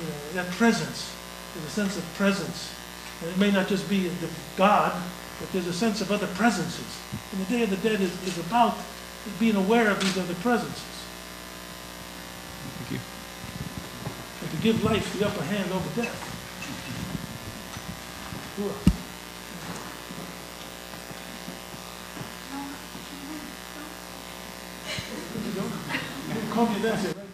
[0.00, 1.14] you know, that presence,
[1.52, 2.72] there's a sense of presence.
[3.20, 4.98] And it may not just be the God,
[5.40, 6.98] but there's a sense of other presences.
[7.32, 8.76] And the Day of the Dead is, is about
[9.38, 10.82] being aware of these other presences.
[12.78, 13.00] Thank you.
[14.42, 16.34] And to give life the upper hand over death.
[26.50, 27.27] Come to that.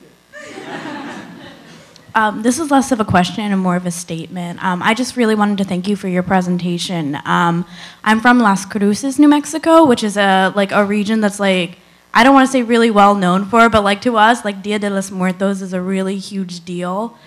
[2.17, 4.62] Um, this is less of a question and more of a statement.
[4.62, 7.19] Um, I just really wanted to thank you for your presentation.
[7.25, 7.67] Um,
[8.05, 11.79] I'm from Las Cruces, New Mexico, which is a like a region that's like
[12.12, 14.79] I don't want to say really well known for, but like to us, like Dia
[14.79, 17.19] de los Muertos is a really huge deal.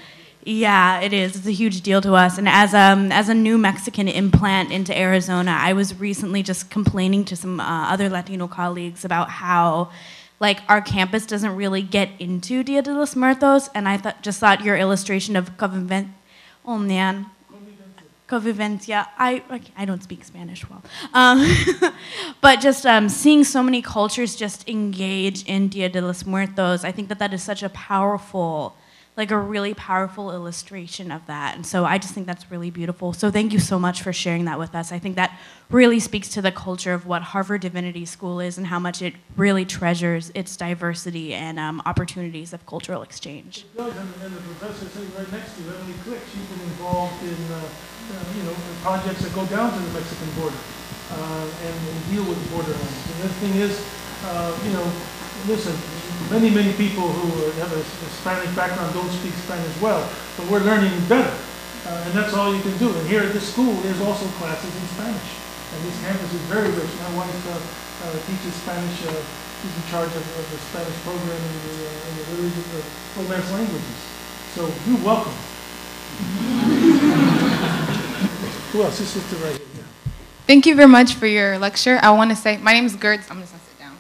[0.46, 1.36] Yeah, it is.
[1.36, 2.38] It's a huge deal to us.
[2.38, 7.26] And as um as a new Mexican implant into Arizona, I was recently just complaining
[7.26, 9.90] to some uh, other Latino colleagues about how
[10.40, 14.40] like our campus doesn't really get into Dia de los Muertos, and I thought just
[14.40, 16.14] thought your illustration of conviven-
[16.66, 17.28] oh man,
[18.28, 19.08] convivencia.
[19.18, 19.42] I
[19.76, 20.84] I don't speak Spanish well,
[21.14, 21.46] um,
[22.42, 26.92] but just um, seeing so many cultures just engage in Dia de los Muertos, I
[26.92, 28.76] think that that is such a powerful.
[29.18, 31.56] Like a really powerful illustration of that.
[31.56, 33.14] And so I just think that's really beautiful.
[33.14, 34.92] So thank you so much for sharing that with us.
[34.92, 35.38] I think that
[35.72, 39.16] really speaks to the culture of what Harvard Divinity School is and how much it
[39.36, 43.66] really treasures its diversity and um, opportunities of cultural exchange.
[43.80, 47.42] And, and the professor sitting right next to you, Emily Click, she's been involved in,
[47.52, 48.54] uh, uh, you know,
[48.84, 50.62] projects that go down to the Mexican border
[51.12, 53.02] uh, and, and deal with borderlands.
[53.18, 53.82] And the thing is,
[54.30, 54.86] uh, you know,
[55.48, 55.74] listen,
[56.30, 60.04] many, many people who have a Hispanic background don't speak Spanish well,
[60.38, 61.34] but we're learning better.
[61.88, 62.92] Uh, and that's all you can do.
[62.92, 65.30] And here at this school, there's also classes in Spanish.
[65.74, 66.92] And this campus is very rich.
[67.00, 69.08] My wife uh, uh, teaches Spanish.
[69.08, 69.16] Uh,
[69.62, 72.84] she's in charge of, of the Spanish program in the, uh, in the religious, uh,
[73.22, 73.98] Romance languages.
[74.54, 75.32] So you're welcome.
[78.72, 79.00] Who else?
[79.00, 79.66] This sister right here.
[79.76, 79.84] Yeah.
[80.46, 82.00] Thank you very much for your lecture.
[82.02, 83.30] I want to say, my name is Gertz.
[83.32, 83.96] I'm just going to sit down.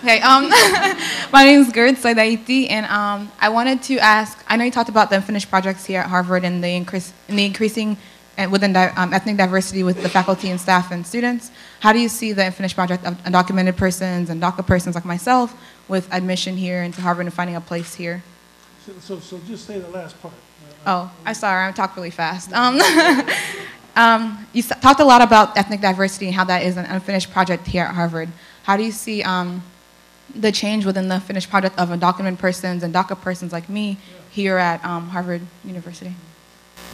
[0.00, 0.48] Okay, um,
[1.32, 4.90] my name is Gerd Saidaiti, and um, I wanted to ask, I know you talked
[4.90, 7.96] about the unfinished projects here at Harvard and the, increase, and the increasing
[8.36, 11.50] and within di- um, ethnic diversity with the faculty and staff and students.
[11.80, 15.54] How do you see the unfinished project of undocumented persons and DACA persons like myself
[15.88, 18.22] with admission here into Harvard and finding a place here?
[18.84, 20.34] So, so, so just say the last part.
[20.86, 22.52] Oh, I'm sorry, I talk really fast.
[22.52, 22.78] Um,
[23.96, 27.66] um, you talked a lot about ethnic diversity and how that is an unfinished project
[27.66, 28.28] here at Harvard.
[28.64, 29.62] How do you see um,
[30.34, 33.98] the change within the finished product of undocumented persons and DACA persons like me
[34.30, 36.14] here at um, Harvard University?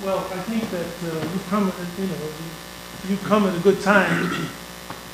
[0.04, 2.16] Well, I think that uh, you've come, at, you know,
[3.08, 4.26] you've come at a good time,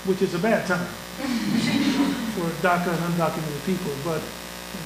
[0.04, 0.86] which is a bad time
[2.36, 3.92] for DACA and undocumented people.
[4.04, 4.22] But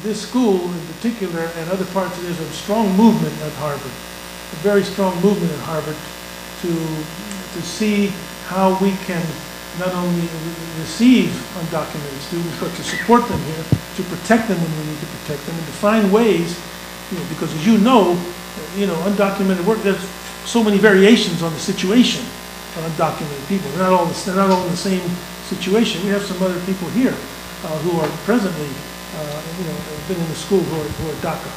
[0.03, 4.83] this school in particular and other parts, there's a strong movement at Harvard, a very
[4.83, 5.97] strong movement at Harvard
[6.63, 8.09] to, to see
[8.47, 9.25] how we can
[9.83, 10.27] not only
[10.79, 13.65] receive undocumented students, but to support them here,
[13.99, 16.55] to protect them when we need to protect them, and to find ways,
[17.11, 18.15] you know, because as you know,
[18.79, 20.01] you know, undocumented work, there's
[20.47, 22.23] so many variations on the situation
[22.79, 23.69] of undocumented people.
[23.73, 25.03] They're not all, the- they're not all in the same
[25.51, 26.03] situation.
[26.07, 27.15] We have some other people here
[27.65, 28.71] uh, who are presently,
[29.19, 31.51] uh, you know, have been in the school who are, who are DACA.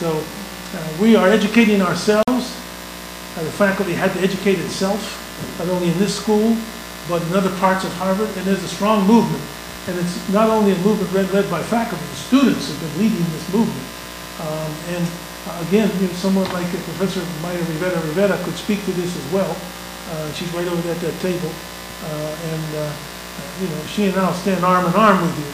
[0.00, 2.24] So uh, we are educating ourselves.
[3.36, 5.00] Uh, the faculty had to educate itself,
[5.60, 6.56] not only in this school,
[7.08, 8.28] but in other parts of Harvard.
[8.36, 9.42] And there's a strong movement.
[9.88, 13.24] And it's not only a movement led, led by faculty, the students have been leading
[13.32, 13.88] this movement.
[14.44, 15.04] Um, and
[15.48, 19.16] uh, again, you know, someone like uh, Professor Maya Rivera Rivera could speak to this
[19.16, 19.56] as well.
[20.12, 21.50] Uh, she's right over at that table.
[22.04, 25.34] Uh, and, uh, uh, you know, she and I will stand arm in arm with
[25.40, 25.50] you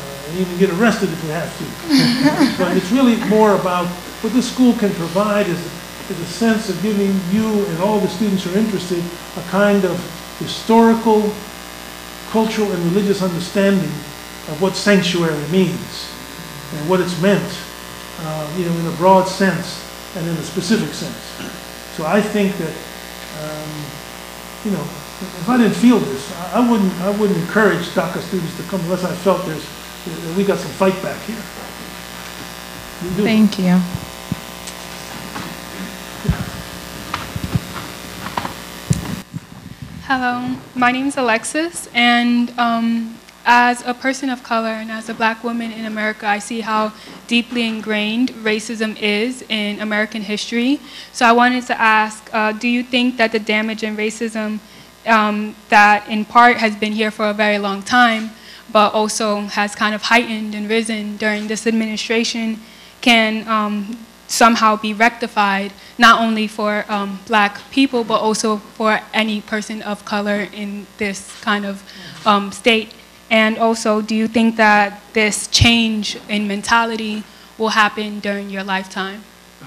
[0.00, 2.58] uh, and even get arrested if we have to.
[2.58, 3.86] but it's really more about
[4.24, 5.60] what this school can provide is,
[6.10, 9.04] is a sense of giving you and all the students who are interested
[9.36, 10.00] a kind of
[10.38, 11.32] historical,
[12.30, 13.90] cultural, and religious understanding
[14.48, 16.10] of what sanctuary means
[16.74, 17.58] and what it's meant,
[18.20, 19.82] uh, you know, in a broad sense
[20.16, 21.16] and in a specific sense.
[21.96, 22.74] So I think that,
[23.42, 23.70] um,
[24.64, 28.62] you know, if I didn't feel this, I wouldn't, I wouldn't encourage DACA students to
[28.64, 29.64] come unless I felt there's,
[30.04, 31.36] that we got some fight back here.
[33.24, 34.05] Thank you.
[40.08, 45.14] Hello, my name is Alexis, and um, as a person of color and as a
[45.14, 46.92] black woman in America, I see how
[47.26, 50.78] deeply ingrained racism is in American history.
[51.12, 54.60] So I wanted to ask uh, do you think that the damage and racism
[55.06, 58.30] um, that in part has been here for a very long time,
[58.72, 62.60] but also has kind of heightened and risen during this administration,
[63.00, 69.40] can um, somehow be rectified, not only for um, black people, but also for any
[69.40, 71.82] person of color in this kind of
[72.26, 72.92] um, state?
[73.30, 77.24] And also, do you think that this change in mentality
[77.58, 79.24] will happen during your lifetime?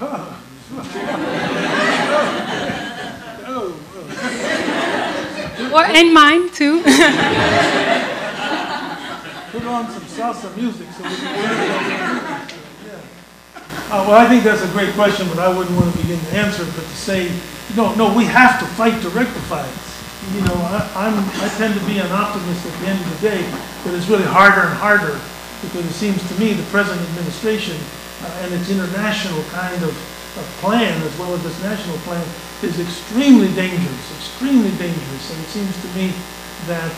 [5.72, 6.82] or in mine too.
[9.50, 12.29] put on some salsa music so we can.
[13.90, 16.32] Uh, well, I think that's a great question, but I wouldn't want to begin to
[16.34, 17.30] answer it, but to say,
[17.76, 19.78] no, no, we have to fight to rectify it.
[20.34, 23.28] You know, I, I'm, I tend to be an optimist at the end of the
[23.30, 23.42] day,
[23.84, 25.18] but it's really harder and harder
[25.62, 27.76] because it seems to me the present administration
[28.22, 29.94] uh, and its international kind of,
[30.36, 32.24] of plan, as well as its national plan,
[32.62, 35.24] is extremely dangerous, extremely dangerous.
[35.30, 36.12] And it seems to me
[36.66, 36.90] that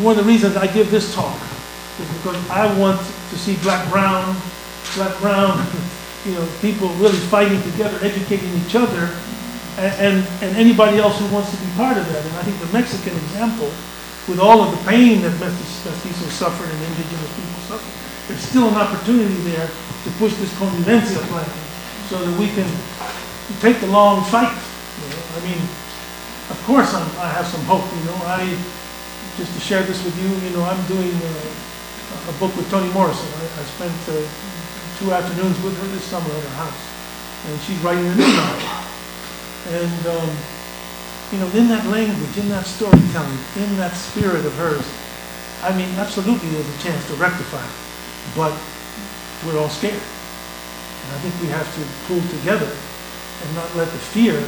[0.00, 1.38] one of the reasons I give this talk
[1.98, 4.36] is because I want to see black, brown,
[4.94, 5.66] black, brown,
[6.24, 9.12] you know, people really fighting together, educating each other,
[9.78, 12.24] and, and, and anybody else who wants to be part of that.
[12.24, 13.70] And I think the Mexican example,
[14.26, 17.94] with all of the pain that mestizos suffered and indigenous people suffered,
[18.26, 21.48] there's still an opportunity there to push this convivencia plan
[22.08, 22.68] so that we can
[23.60, 24.52] take the long fight.
[24.52, 25.22] You know?
[25.32, 25.60] I mean,
[26.50, 28.18] of course I'm, I have some hope, you know.
[28.26, 28.44] I,
[29.38, 33.28] just to share this with you, you know, I'm doing a book with Toni Morrison.
[33.38, 34.18] I, I spent uh,
[34.98, 36.82] two afternoons with her this summer at her house.
[37.46, 38.66] And she's writing a new novel.
[39.70, 40.30] And, um,
[41.30, 44.86] you know, in that language, in that storytelling, in that spirit of hers,
[45.62, 47.62] I mean, absolutely there's a chance to rectify.
[48.34, 48.58] But
[49.46, 49.94] we're all scared.
[49.94, 54.42] And I think we have to pull together and not let the fear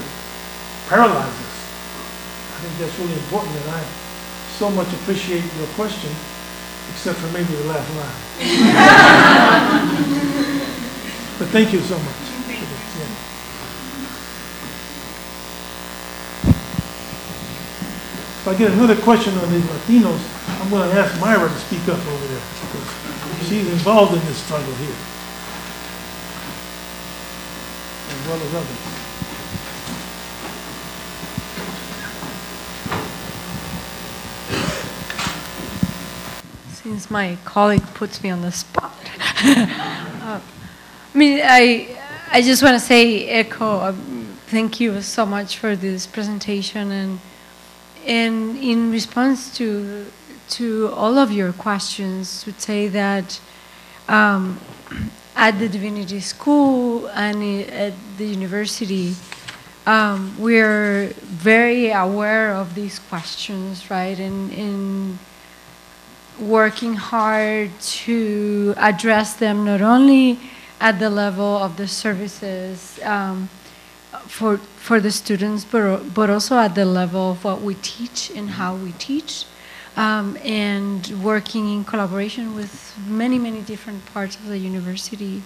[0.89, 1.57] paralyze us.
[2.59, 3.85] I think that's really important, and I
[4.59, 6.11] so much appreciate your question,
[6.91, 8.19] except for maybe the last line.
[11.41, 12.21] but thank you so much.
[18.41, 20.21] If I get another question on these Latinos,
[20.61, 24.37] I'm going to ask Mayra to speak up over there because she's involved in this
[24.37, 24.97] struggle here,
[28.11, 29.07] as well as others.
[36.83, 38.97] since my colleague puts me on the spot.
[39.45, 40.41] uh,
[41.13, 41.89] I mean, I,
[42.31, 46.93] I just want to say, echo, um, thank you so much for this presentation.
[46.93, 47.21] And,
[48.07, 50.07] and in response to,
[50.51, 53.41] to all of your questions, would say that
[54.09, 54.61] um,
[55.35, 59.17] at the Divinity School and at the university,
[59.89, 64.17] um, we're very aware of these questions, right?
[64.17, 65.19] And, and
[66.39, 70.39] working hard to address them not only
[70.81, 73.49] at the level of the services um,
[74.27, 78.51] for, for the students, but, but also at the level of what we teach and
[78.51, 79.45] how we teach,
[79.97, 85.43] um, and working in collaboration with many, many different parts of the university,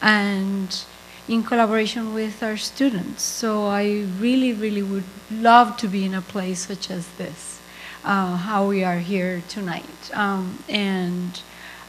[0.00, 0.84] and
[1.26, 3.22] in collaboration with our students.
[3.22, 7.60] So I really, really would love to be in a place such as this
[8.04, 10.10] uh, how we are here tonight.
[10.14, 11.40] Um, and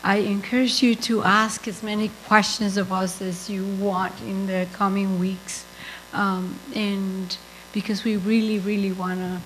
[0.04, 4.68] I encourage you to ask as many questions of us as you want in the
[4.74, 5.66] coming weeks.
[6.14, 7.38] Um, and
[7.74, 9.42] because we really, really want to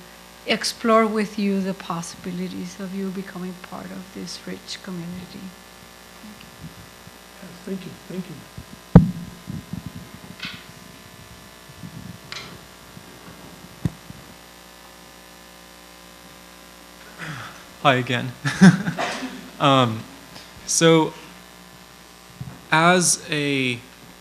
[0.46, 5.40] explore with you the possibilities of you becoming part of this rich community.
[7.66, 7.92] Thank you.
[8.10, 8.36] Thank you.
[17.82, 18.32] Hi again.
[19.60, 20.04] um,
[20.66, 21.14] so,
[22.72, 23.80] as a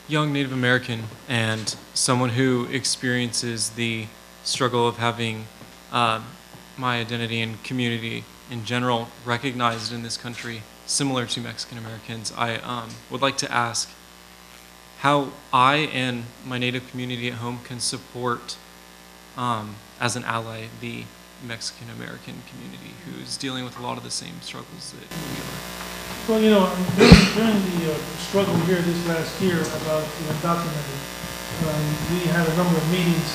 [0.08, 4.06] young Native American and someone who experiences the
[4.44, 5.46] struggle of having
[5.92, 6.24] um,
[6.76, 12.56] my identity and community in general recognized in this country, similar to Mexican Americans, I
[12.56, 13.88] um, would like to ask
[14.98, 18.56] how I and my Native community at home can support,
[19.36, 21.04] um, as an ally, the
[21.42, 25.58] Mexican American community who's dealing with a lot of the same struggles that we are.
[26.28, 31.00] Well, you know, during, during the uh, struggle here this last year about the undocumented,
[31.66, 31.84] um,
[32.14, 33.26] we had a number of meetings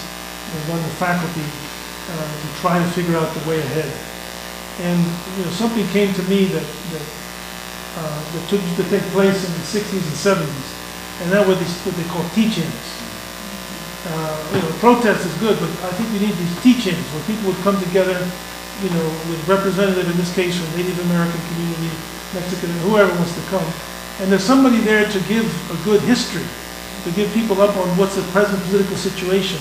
[0.66, 3.92] among the faculty uh, to try to figure out the way ahead.
[4.88, 5.00] And
[5.38, 7.06] you know, something came to me that that,
[7.98, 10.68] uh, that took to take place in the 60s and 70s,
[11.24, 12.97] and that was what they call teach-ins
[14.06, 17.50] uh, you know, protest is good, but I think we need these teachings where people
[17.50, 18.16] would come together,
[18.84, 21.92] you know, with representative, in this case, from Native American community,
[22.34, 23.66] Mexican, whoever wants to come.
[24.22, 26.46] And there's somebody there to give a good history,
[27.04, 29.60] to give people up on what's the present political situation.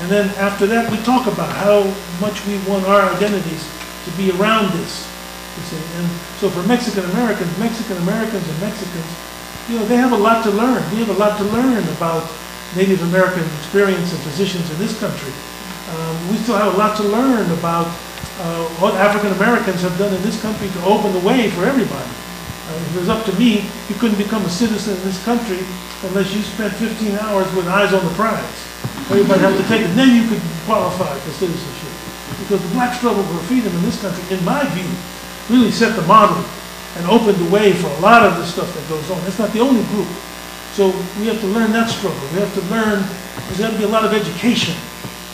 [0.00, 1.86] And then after that, we talk about how
[2.20, 3.62] much we want our identities
[4.04, 5.06] to be around this.
[5.96, 6.08] And
[6.42, 9.10] so for Mexican Americans, Mexican Americans and Mexicans,
[9.70, 10.82] you know, they have a lot to learn.
[10.90, 12.26] We have a lot to learn about
[12.76, 15.32] Native American experience and positions in this country.
[15.94, 20.12] Um, we still have a lot to learn about uh, what African Americans have done
[20.12, 22.10] in this country to open the way for everybody.
[22.66, 25.62] Uh, If it was up to me, you couldn't become a citizen in this country
[26.10, 28.42] unless you spent 15 hours with eyes on the prize.
[29.12, 31.92] Everybody had to take it, then you could qualify for citizenship.
[32.42, 34.88] Because the black struggle for freedom in this country, in my view,
[35.48, 36.42] really set the model
[36.96, 39.18] and opened the way for a lot of the stuff that goes on.
[39.28, 40.08] It's not the only group.
[40.74, 40.90] So
[41.22, 42.18] we have to learn that struggle.
[42.34, 42.98] We have to learn,
[43.46, 44.74] there's got to be a lot of education.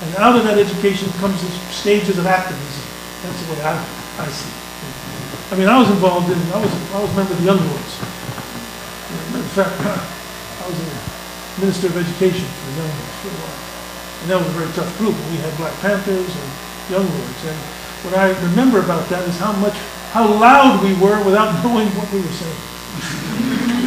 [0.05, 2.84] And out of that education comes the stages of activism.
[3.24, 3.72] That's the way I,
[4.20, 4.61] I see it.
[5.49, 7.57] I mean, I was involved in, I was, I was a member of the Young
[7.57, 7.93] Lords.
[9.32, 9.80] Of fact,
[10.61, 10.88] I was a
[11.64, 13.61] minister of education for the Young Lords for a while.
[14.20, 15.16] And that was a very tough group.
[15.32, 16.49] We had Black Panthers and
[16.93, 17.41] Young Lords.
[17.49, 17.57] And
[18.05, 19.80] what I remember about that is how much,
[20.12, 22.61] how loud we were without knowing what we were saying.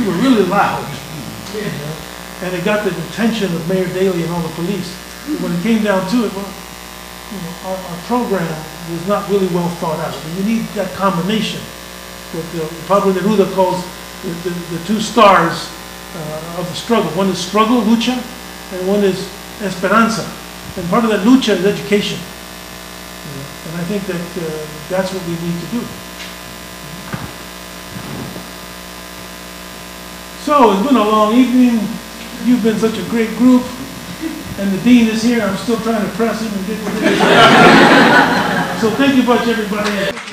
[0.02, 1.03] we were really loud.
[1.54, 1.96] You know,
[2.42, 4.90] And it got the attention of Mayor Daley and all the police.
[5.28, 6.50] But when it came down to it, well,
[7.32, 8.52] you know, our, our program
[8.92, 10.14] was not really well thought out.
[10.14, 11.62] And you need that combination,
[12.34, 13.86] what the Pablo Neruda calls
[14.24, 15.70] the, the, the two stars
[16.16, 17.10] uh, of the struggle.
[17.12, 18.18] One is struggle, lucha,
[18.74, 19.30] and one is
[19.62, 20.28] esperanza.
[20.76, 22.20] And part of that lucha is education.
[23.68, 25.82] And I think that uh, that's what we need to do.
[30.44, 31.80] So it's been a long evening.
[32.44, 33.64] You've been such a great group.
[34.60, 35.42] And the dean is here.
[35.42, 38.82] I'm still trying to press him and get what it is.
[38.82, 40.33] So thank you much, everybody.